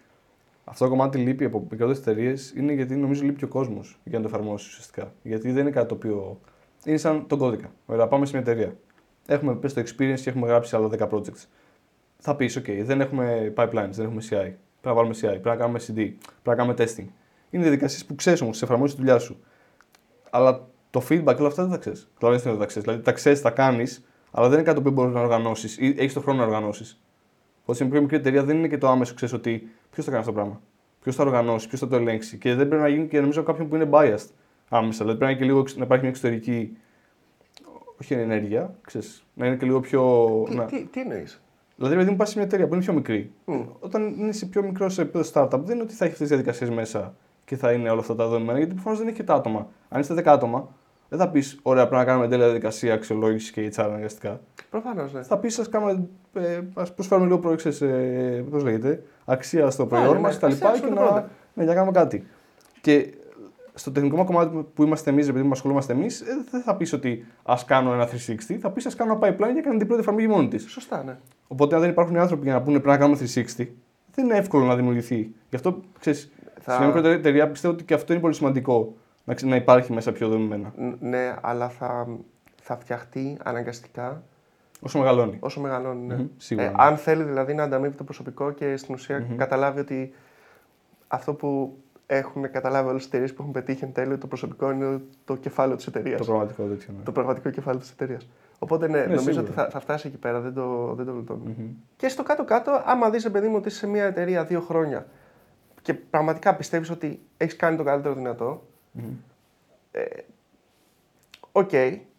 αυτό 0.63 0.83
το 0.83 0.89
κομμάτι 0.89 1.17
λείπει 1.17 1.45
από 1.45 1.67
μικρότερες 1.69 1.99
εταιρείες 1.99 2.53
είναι 2.55 2.73
γιατί 2.73 2.95
νομίζω 2.95 3.23
λείπει 3.23 3.37
και 3.37 3.45
ο 3.45 3.47
κόσμος 3.47 3.99
για 4.03 4.19
να 4.19 4.29
το 4.29 4.35
εφαρμόσει 4.35 4.67
ουσιαστικά. 4.69 5.13
Γιατί 5.23 5.51
δεν 5.51 5.61
είναι 5.61 5.71
κάτι 5.71 5.87
το 5.87 5.95
οποίο. 5.95 6.39
Είναι 6.85 6.97
σαν 6.97 7.27
τον 7.27 7.37
κώδικα. 7.37 7.71
Ωραία, 7.85 8.07
πάμε 8.07 8.25
σε 8.25 8.31
μια 8.31 8.41
εταιρεία. 8.41 8.75
Έχουμε 9.27 9.55
πες 9.55 9.73
το 9.73 9.81
experience 9.81 10.19
και 10.19 10.29
έχουμε 10.29 10.47
γράψει 10.47 10.75
άλλα 10.75 10.89
10 10.91 11.09
projects. 11.09 11.45
Θα 12.17 12.35
πεις, 12.35 12.59
OK, 12.59 12.81
δεν 12.83 13.01
έχουμε 13.01 13.53
pipelines, 13.55 13.89
δεν 13.91 14.05
έχουμε 14.05 14.21
CI. 14.29 14.51
Πρέπει 14.81 14.95
να 14.97 15.01
βάλουμε 15.03 15.13
CI, 15.17 15.19
πρέπει 15.21 15.47
να 15.47 15.55
κάνουμε 15.55 15.79
CD, 15.79 15.93
πρέπει 15.93 16.17
να 16.43 16.55
κάνουμε 16.55 16.75
testing. 16.77 17.05
Είναι 17.49 17.63
διαδικασίες 17.63 18.05
που 18.05 18.15
ξέρεις 18.15 18.41
όμως, 18.41 18.61
εφαρμόζει 18.61 18.93
τη 18.93 18.99
δουλειά 18.99 19.19
σου. 19.19 19.39
Αλλά 20.29 20.67
το 20.89 21.03
feedback 21.09 21.35
όλα 21.37 21.47
αυτά 21.47 21.61
δεν 21.61 21.71
τα 21.71 21.77
ξέρεις. 21.77 22.09
Καταλαβαίνετε 22.13 22.49
δεν 22.49 22.59
τα 22.59 22.65
ξέρεις. 22.65 22.87
Δηλαδή 22.87 23.03
τα 23.05 23.11
ξέρεις, 23.11 23.41
τα 23.41 23.49
κάνεις, 23.49 24.05
αλλά 24.31 24.49
δεν 24.49 24.57
είναι 24.59 24.67
κάτι 24.67 24.81
που 24.81 24.91
μπορείς 24.91 25.13
να 25.13 25.21
οργανώσεις 25.21 25.77
ή 25.77 25.95
έχεις 25.97 26.13
τον 26.13 26.21
χρόνο 26.21 26.39
να 26.39 26.45
οργανώσεις. 26.45 27.01
Όταν 27.63 27.75
σε 27.75 27.83
μια 27.83 27.91
πιο 27.91 28.01
μικρή 28.01 28.17
εταιρεία 28.17 28.43
δεν 28.43 28.57
είναι 28.57 28.67
και 28.67 28.77
το 28.77 28.87
άμεσο, 28.87 29.13
ξέρεις 29.13 29.33
ότι 29.33 29.69
ποιος 29.91 30.05
θα 30.05 30.11
κάνει 30.11 30.23
αυτό 30.23 30.33
το 30.33 30.39
πράγμα. 30.39 30.61
Ποιος 31.01 31.15
θα 31.15 31.23
οργανώσει, 31.23 31.67
ποιος 31.67 31.79
θα 31.79 31.87
το 31.87 31.95
ελέγξει. 31.95 32.37
Και 32.37 32.55
δεν 32.55 32.67
πρέπει 32.67 32.81
να 32.83 32.87
γίνει 32.87 33.07
και 33.07 33.19
νομίζω 33.19 33.43
κάποιον 33.43 33.69
που 33.69 33.75
είναι 33.75 33.89
biased 33.91 34.27
άμεσα. 34.69 35.03
Δηλαδή 35.03 35.17
πρέπει 35.17 35.19
να, 35.19 35.29
είναι 35.29 35.39
και 35.39 35.45
λίγο, 35.45 35.59
εξ- 35.59 35.75
να 35.77 35.83
υπάρχει 35.83 36.03
μια 36.03 36.13
εξωτερική. 36.13 36.77
Όχι 38.01 38.13
ενέργεια, 38.13 38.75
ξέρεις, 38.81 39.23
να 39.33 39.45
είναι 39.45 39.55
και 39.55 39.65
λίγο 39.65 39.79
πιο. 39.79 40.27
Τι, 40.49 40.55
να... 40.55 40.65
τι, 40.65 40.85
τι 40.85 41.01
εννοείς; 41.01 41.41
Δηλαδή, 41.81 41.93
επειδή 41.99 42.11
μου 42.11 42.17
πας 42.17 42.29
σε 42.29 42.37
μια 42.37 42.45
εταιρεία 42.47 42.67
που 42.67 42.73
είναι 42.73 42.83
πιο 42.83 42.93
μικρή, 42.93 43.31
Μμ. 43.45 43.61
όταν 43.79 44.27
είσαι 44.29 44.45
πιο 44.45 44.63
μικρό 44.63 44.89
σε 44.89 45.01
επίπεδο 45.01 45.29
startup, 45.33 45.59
δεν 45.63 45.73
είναι 45.75 45.83
ότι 45.83 45.93
θα 45.93 46.05
έχεις 46.05 46.13
αυτέ 46.13 46.17
τις 46.17 46.27
διαδικασίες 46.27 46.69
μέσα 46.69 47.13
και 47.45 47.55
θα 47.55 47.71
είναι 47.71 47.89
όλα 47.89 47.99
αυτά 47.99 48.15
τα 48.15 48.23
δεδομένα, 48.27 48.57
γιατί 48.57 48.73
προφανώς 48.73 48.97
δεν 48.99 49.07
έχει 49.07 49.15
και 49.17 49.23
τα 49.23 49.33
άτομα. 49.33 49.67
Αν 49.89 49.99
είστε 49.99 50.13
10 50.13 50.23
άτομα, 50.25 50.67
δεν 51.09 51.19
θα 51.19 51.29
πεις: 51.29 51.59
Ωραία, 51.61 51.83
πρέπει 51.87 51.95
να 52.01 52.05
κάνουμε 52.05 52.27
τέλεια 52.27 52.45
διαδικασία 52.45 52.93
αξιολόγησης 52.93 53.51
και 53.51 53.71
HR 53.75 53.83
αναγκαστικά. 53.83 54.39
Προφανώς, 54.69 55.13
ναι. 55.13 55.21
Θα 55.21 55.37
πεις: 55.37 55.59
Α 55.59 55.63
κάνουμε, 55.69 56.07
ε, 56.33 56.59
ας 56.73 56.93
προσφέρουμε 56.93 57.27
λίγο 57.27 57.39
προεξές, 57.39 57.81
ε, 57.81 58.45
πώς 58.51 58.63
λέγεται, 58.63 59.03
αξία 59.25 59.69
στο 59.69 59.85
Πάλι, 59.85 60.01
προϊόν 60.01 60.21
ναι, 60.21 60.27
μας 60.27 60.37
κτλ. 60.37 60.51
φτιάξουμε 60.51 60.89
Και 60.89 60.93
το 60.95 61.01
να, 61.01 61.09
product. 61.09 61.23
ναι, 61.53 61.63
για 61.63 61.73
να 61.73 61.73
κάνουμε 61.73 61.91
κάτι. 61.91 62.27
Και 62.81 63.13
στο 63.73 63.91
τεχνικό 63.91 64.15
μα 64.17 64.23
κομμάτι 64.23 64.65
που 64.73 64.83
είμαστε 64.83 65.09
εμείς, 65.09 65.27
επειδή 65.27 65.45
μα 65.45 65.51
ασχολούμαστε 65.51 65.93
εμείς, 65.93 66.23
δεν 66.51 66.61
θα 66.61 66.75
πεις 66.75 66.93
ότι 66.93 67.25
ας 67.43 67.65
κάνω 67.65 67.93
ένα 67.93 68.07
360, 68.07 68.57
θα 68.59 68.69
πεις: 68.71 68.85
Α 68.85 68.91
κάνω 68.97 69.11
ένα 69.11 69.19
pipeline 69.27 69.37
για 69.37 69.53
να 69.53 69.61
κάνει 69.61 69.77
την 69.77 69.87
πρώτη 69.87 70.01
εφαρμογή 70.01 70.27
μόνη 70.27 70.47
της. 70.47 70.69
Σωστά, 70.71 71.03
ναι. 71.03 71.17
Οπότε, 71.47 71.75
αν 71.75 71.81
δεν 71.81 71.89
υπάρχουν 71.89 72.15
οι 72.15 72.19
άνθρωποι 72.19 72.43
για 72.43 72.53
να 72.53 72.61
πούνε 72.61 72.79
πρέπει 72.79 72.89
να 72.89 72.97
κάνουμε 72.97 73.17
360, 73.35 73.67
δεν 74.15 74.25
είναι 74.25 74.37
εύκολο 74.37 74.65
να 74.65 74.75
δημιουργηθεί. 74.75 75.31
Γι' 75.49 75.55
αυτό 75.55 75.79
ξέρεις, 75.99 76.31
Θα- 76.59 76.71
σε 76.71 76.77
μια 76.77 76.87
μικρότερη 76.87 77.13
εταιρεία 77.15 77.47
πιστεύω 77.49 77.73
ότι 77.73 77.83
και 77.83 77.93
αυτό 77.93 78.13
είναι 78.13 78.21
πολύ 78.21 78.33
σημαντικό 78.33 78.93
να, 79.25 79.33
ξε- 79.33 79.49
να 79.49 79.55
υπάρχει 79.55 79.93
μέσα 79.93 80.11
πιο 80.11 80.27
δομημένα. 80.27 80.73
Ν- 80.77 80.93
Ναι, 80.99 81.35
αλλά 81.41 81.69
θα, 81.69 82.07
θα 82.61 82.77
φτιαχτεί 82.77 83.37
αναγκαστικά 83.43 84.23
Όσο 84.81 84.99
μεγαλώνει. 84.99 85.37
όσο 85.39 85.59
μεγαλώνει. 85.61 86.05
Ναι. 86.07 86.15
Μμμ, 86.15 86.27
σίγουρα, 86.37 86.65
Ε, 86.67 86.69
ναι. 86.69 86.75
αν 86.77 86.97
θέλει 86.97 87.23
δηλαδή 87.23 87.53
να 87.53 87.63
ανταμείβει 87.63 87.95
το 87.95 88.03
προσωπικό 88.03 88.51
και 88.51 88.77
στην 88.77 88.93
ουσια 88.93 89.27
καταλάβει 89.37 89.79
ότι 89.79 90.13
αυτό 91.07 91.33
που 91.33 91.77
έχουν 92.15 92.51
καταλάβει 92.51 92.87
όλες 92.89 92.97
τις 93.01 93.07
εταιρείες 93.07 93.33
που 93.33 93.41
έχουν 93.41 93.53
πετύχει 93.53 93.83
εν 93.83 93.91
τέλει, 93.93 94.17
το 94.17 94.27
προσωπικό 94.27 94.71
είναι 94.71 95.01
το 95.25 95.35
κεφάλαιο 95.35 95.75
της 95.75 95.87
εταιρείας. 95.87 96.19
Το 96.19 96.25
πραγματικό 96.25 96.63
τέτοιο. 96.63 96.93
Ναι. 96.97 97.03
Το 97.03 97.11
πραγματικό 97.11 97.49
κεφάλαιο 97.49 97.81
της 97.81 97.91
εταιρείας. 97.91 98.27
Οπότε 98.59 98.87
ναι, 98.87 99.01
νομίζω 99.01 99.19
σίγουρα. 99.19 99.41
ότι 99.41 99.51
θα, 99.51 99.69
θα 99.69 99.79
φτάσει 99.79 100.07
εκεί 100.07 100.17
πέρα, 100.17 100.39
δεν 100.39 100.53
το, 100.53 100.93
δεν 100.95 101.05
το 101.05 101.11
γλιτώνω. 101.11 101.43
Μμμ. 101.43 101.67
Και 101.95 102.07
στο 102.09 102.23
κάτω-κάτω, 102.23 102.81
άμα 102.85 103.09
δεις, 103.09 103.31
παιδί 103.31 103.47
μου, 103.47 103.55
ότι 103.55 103.67
είσαι 103.67 103.77
σε 103.77 103.87
μια 103.87 104.03
εταιρεία 104.05 104.43
δύο 104.45 104.61
χρόνια 104.61 105.05
και 105.81 105.93
πραγματικά 105.93 106.55
πιστεύεις 106.55 106.89
ότι 106.89 107.21
έχεις 107.37 107.55
κάνει 107.55 107.77
το 107.77 107.83
καλύτερο 107.83 108.13
δυνατό, 108.13 108.63
Μμμ. 108.91 109.03
οκ, 111.51 111.71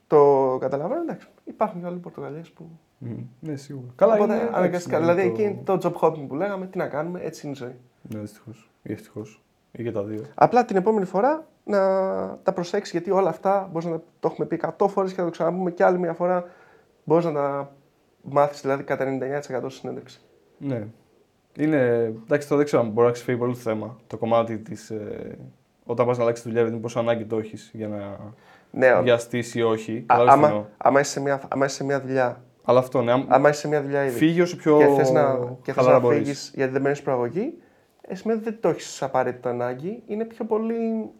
το 0.06 0.56
καταλαβαίνω, 0.60 1.00
εντάξει. 1.00 1.26
Υπάρχουν 1.44 1.80
και 1.80 1.86
άλλοι 1.86 1.98
πορτοκαλιές 1.98 2.42
που. 2.54 2.68
Μμμ. 2.98 3.24
Ναι, 3.40 3.56
σίγουρα. 3.56 3.86
Καλά, 3.96 4.14
Οπότε 4.14 4.34
είναι, 4.34 4.50
αναγκαστικά. 4.52 4.96
εντάξει, 4.96 5.14
Δηλαδή 5.14 5.42
είναι 5.42 5.50
εκεί 5.50 5.54
είναι 5.54 5.78
το 5.78 5.78
job 5.82 6.06
hopping 6.08 6.26
που 6.28 6.34
λέγαμε, 6.34 6.66
τι 6.66 6.78
να 6.78 6.88
κάνουμε, 6.88 7.20
έτσι 7.20 7.46
είναι 7.46 7.56
η 7.56 7.58
ζωή. 7.58 7.76
Ναι, 8.02 8.20
δυστυχώς. 8.20 8.70
Ή 8.82 8.92
ευτυχώς. 8.92 9.42
Ή 9.72 9.82
και 9.82 9.92
τα 9.92 10.02
δύο. 10.02 10.22
Απλά 10.34 10.64
την 10.64 10.76
επόμενη 10.76 11.04
φορά 11.06 11.46
να 11.64 11.78
τα 12.42 12.52
προσέξεις 12.54 12.92
γιατί 12.92 13.10
όλα 13.10 13.28
αυτά 13.28 13.68
μπορείς 13.72 13.88
να 13.88 13.98
το 14.20 14.28
έχουμε 14.32 14.46
πει 14.46 14.60
100 14.78 14.86
φορές 14.88 15.12
και 15.12 15.18
να 15.20 15.26
το 15.26 15.32
ξαναπούμε 15.32 15.70
και 15.70 15.84
άλλη 15.84 15.98
μια 15.98 16.12
φορά. 16.12 16.44
Μπορείς 17.04 17.24
να 17.24 17.32
τα 17.32 17.72
μάθεις 18.22 18.60
δηλαδή 18.60 18.82
κατά 18.82 19.04
99% 19.04 19.64
στη 19.68 19.70
συνέντευξη. 19.70 20.20
Ναι. 20.58 20.86
Είναι, 21.58 22.12
εντάξει, 22.24 22.48
το 22.48 22.56
δεν 22.56 22.64
ξέρω 22.64 22.82
αν 22.82 22.88
μπορεί 22.88 23.06
να 23.06 23.12
ξεφύγει 23.12 23.38
πολύ 23.38 23.52
το 23.52 23.58
θέμα. 23.58 23.96
Το 24.06 24.16
κομμάτι 24.16 24.58
της. 24.58 24.90
Ε, 24.90 25.38
όταν 25.84 26.06
πας 26.06 26.16
να 26.16 26.22
αλλάξεις 26.22 26.44
δουλειά, 26.46 26.62
δηλαδή 26.64 26.80
πόσο 26.82 26.98
ανάγκη 26.98 27.24
το 27.24 27.38
έχεις 27.38 27.70
για 27.74 27.88
να 27.88 28.16
Ναι, 28.70 29.00
βιαστείς 29.02 29.54
ή 29.54 29.62
όχι. 29.62 29.96
α, 29.96 30.02
Καταλάβεις 30.06 30.34
τι 30.34 30.44
εννοώ. 30.44 30.58
άμα, 30.58 30.68
άμα, 30.76 31.00
είσαι 31.00 31.10
σε 31.10 31.20
μια, 31.20 31.42
άμα 31.48 31.64
είσαι 31.64 31.74
σε 31.74 31.84
μια 31.84 32.00
δουλειά, 32.00 32.42
Αλλά 32.64 32.78
αυτό, 32.78 33.02
ναι. 33.02 33.12
αν 33.12 33.26
άμα 33.28 33.48
είσαι 33.48 33.60
σε 33.60 33.68
μια 33.68 33.82
δουλειά 33.82 34.04
ήδη 34.04 34.16
Φύγει 34.16 34.40
όσο 34.40 34.56
πιο 34.56 34.78
και 34.78 34.86
θες 34.96 35.10
να, 35.10 35.38
και 35.62 35.72
θες 35.72 35.74
χαλάρα 35.74 35.94
να 35.94 36.00
μπορείς. 36.00 36.18
φύγεις 36.18 36.52
γιατί 36.54 36.72
δεν 36.72 36.82
μένεις 36.82 37.02
προαγωγή, 37.02 37.54
ε, 38.02 38.14
σημαίνει 38.14 38.40
ότι 38.40 38.50
δεν 38.50 38.58
το 38.60 38.68
έχεις 38.68 39.02
απαραίτητα 39.02 39.50
ανάγκη. 39.50 40.02
Είναι 40.06 40.24
πιο 40.24 40.44
πολύ 40.44 41.10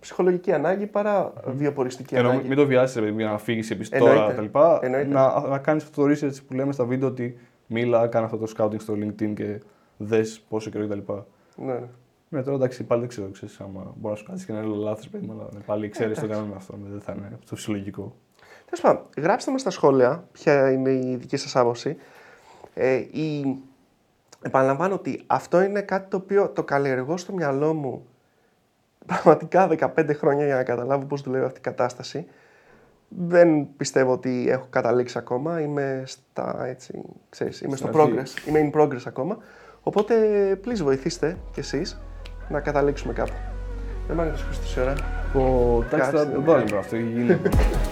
ψυχολογική 0.00 0.52
ανάγκη 0.52 0.86
παρά 0.86 1.32
βιοποριστική 1.46 2.14
Ενώ 2.14 2.28
ανάγκη. 2.28 2.48
μην 2.48 2.56
το 2.56 2.66
βιάσεις 2.66 3.02
για 3.16 3.26
να 3.26 3.38
φύγεις 3.38 3.70
επίση 3.70 3.90
Εννοείται. 3.94 4.16
τώρα 4.18 4.34
τα 4.34 4.42
λοιπά. 4.42 4.78
Εννοείται. 4.82 5.08
Να, 5.08 5.40
να 5.48 5.58
κάνεις 5.58 5.82
αυτό 5.82 6.02
το 6.02 6.12
research 6.12 6.36
που 6.48 6.54
λέμε 6.54 6.72
στα 6.72 6.84
βίντεο 6.84 7.08
ότι 7.08 7.38
μίλα, 7.66 8.06
κάνε 8.06 8.24
αυτό 8.24 8.36
το 8.36 8.52
scouting 8.56 8.80
στο 8.80 8.94
LinkedIn 8.94 9.34
και 9.34 9.60
δες 9.96 10.40
πόσο 10.48 10.70
καιρό 10.70 10.86
κτλ. 10.86 10.98
Ναι, 11.56 11.72
ναι. 11.72 11.80
Ναι, 12.28 12.42
τώρα 12.42 12.56
εντάξει, 12.56 12.84
πάλι 12.84 13.00
δεν 13.00 13.08
ξέρω, 13.08 13.28
ξέρεις, 13.30 13.60
άμα 13.60 13.94
μπορεί 13.96 14.12
να 14.14 14.16
σου 14.20 14.24
κάνει 14.24 14.40
και 14.40 14.52
ένα 14.52 14.62
λάθος, 14.62 15.08
παιδί 15.08 15.26
μου, 15.26 15.32
αλλά 15.32 15.48
ναι, 15.52 15.60
πάλι 15.66 15.88
ξέρεις 15.88 16.20
το 16.20 16.26
κάνουμε 16.26 16.54
αυτό. 16.56 16.76
ναι, 16.76 16.88
Δεν 16.90 17.00
θα 17.00 17.14
είναι 17.16 17.38
το 17.48 17.56
φυσιολογικό. 17.56 18.16
Τέλος 18.64 18.80
πάντων, 18.80 19.02
γράψτε 19.16 19.50
μας 19.50 19.60
στα 19.60 19.70
σχόλια 19.70 20.24
ποια 20.32 20.72
είναι 20.72 20.90
η 20.90 21.16
δική 21.16 21.36
σας 21.36 21.56
άποψη. 21.56 21.96
Ε, 22.74 22.94
η... 22.94 23.56
Επαναλαμβάνω 24.42 24.94
ότι 24.94 25.22
αυτό 25.26 25.62
είναι 25.62 25.80
κάτι 25.80 26.10
το 26.10 26.16
οποίο 26.16 26.48
το 26.48 26.62
καλλιεργώ 26.64 27.16
στο 27.16 27.32
μυαλό 27.32 27.74
μου 27.74 28.06
πραγματικά 29.06 29.68
15 29.96 30.10
χρόνια 30.14 30.44
για 30.46 30.54
να 30.54 30.62
καταλάβω 30.62 31.04
πώς 31.04 31.20
δουλεύει 31.22 31.44
αυτή 31.44 31.58
η 31.58 31.62
κατάσταση. 31.62 32.26
Δεν 33.08 33.66
πιστεύω 33.76 34.12
ότι 34.12 34.46
έχω 34.48 34.66
καταλήξει 34.70 35.18
ακόμα. 35.18 35.60
Είμαι, 35.60 36.02
στα, 36.06 36.64
έτσι, 36.66 37.02
ξέρεις, 37.28 37.60
είμαι 37.60 37.76
στο 37.76 37.86
Στην 37.86 38.00
αρχή. 38.00 38.12
progress. 38.14 38.48
Είμαι 38.48 38.70
in 38.72 38.78
progress 38.80 39.02
ακόμα. 39.06 39.38
Οπότε, 39.82 40.14
please 40.64 40.82
βοηθήστε 40.82 41.36
κι 41.52 41.60
εσείς 41.60 42.00
να 42.48 42.60
καταλήξουμε 42.60 43.12
κάπου. 43.12 43.32
Δεν 44.06 44.16
μ' 44.16 44.20
άρεσε 44.20 44.44
τόση 44.60 44.80
ώρα. 44.80 44.94
Πω, 45.32 45.40
εντάξει, 45.86 46.10
θα 46.10 46.16
Κάτσε. 46.16 46.32
το 46.34 46.42
βάλουμε 46.42 46.78
αυτό. 46.78 46.96
γίνεται. 46.96 47.48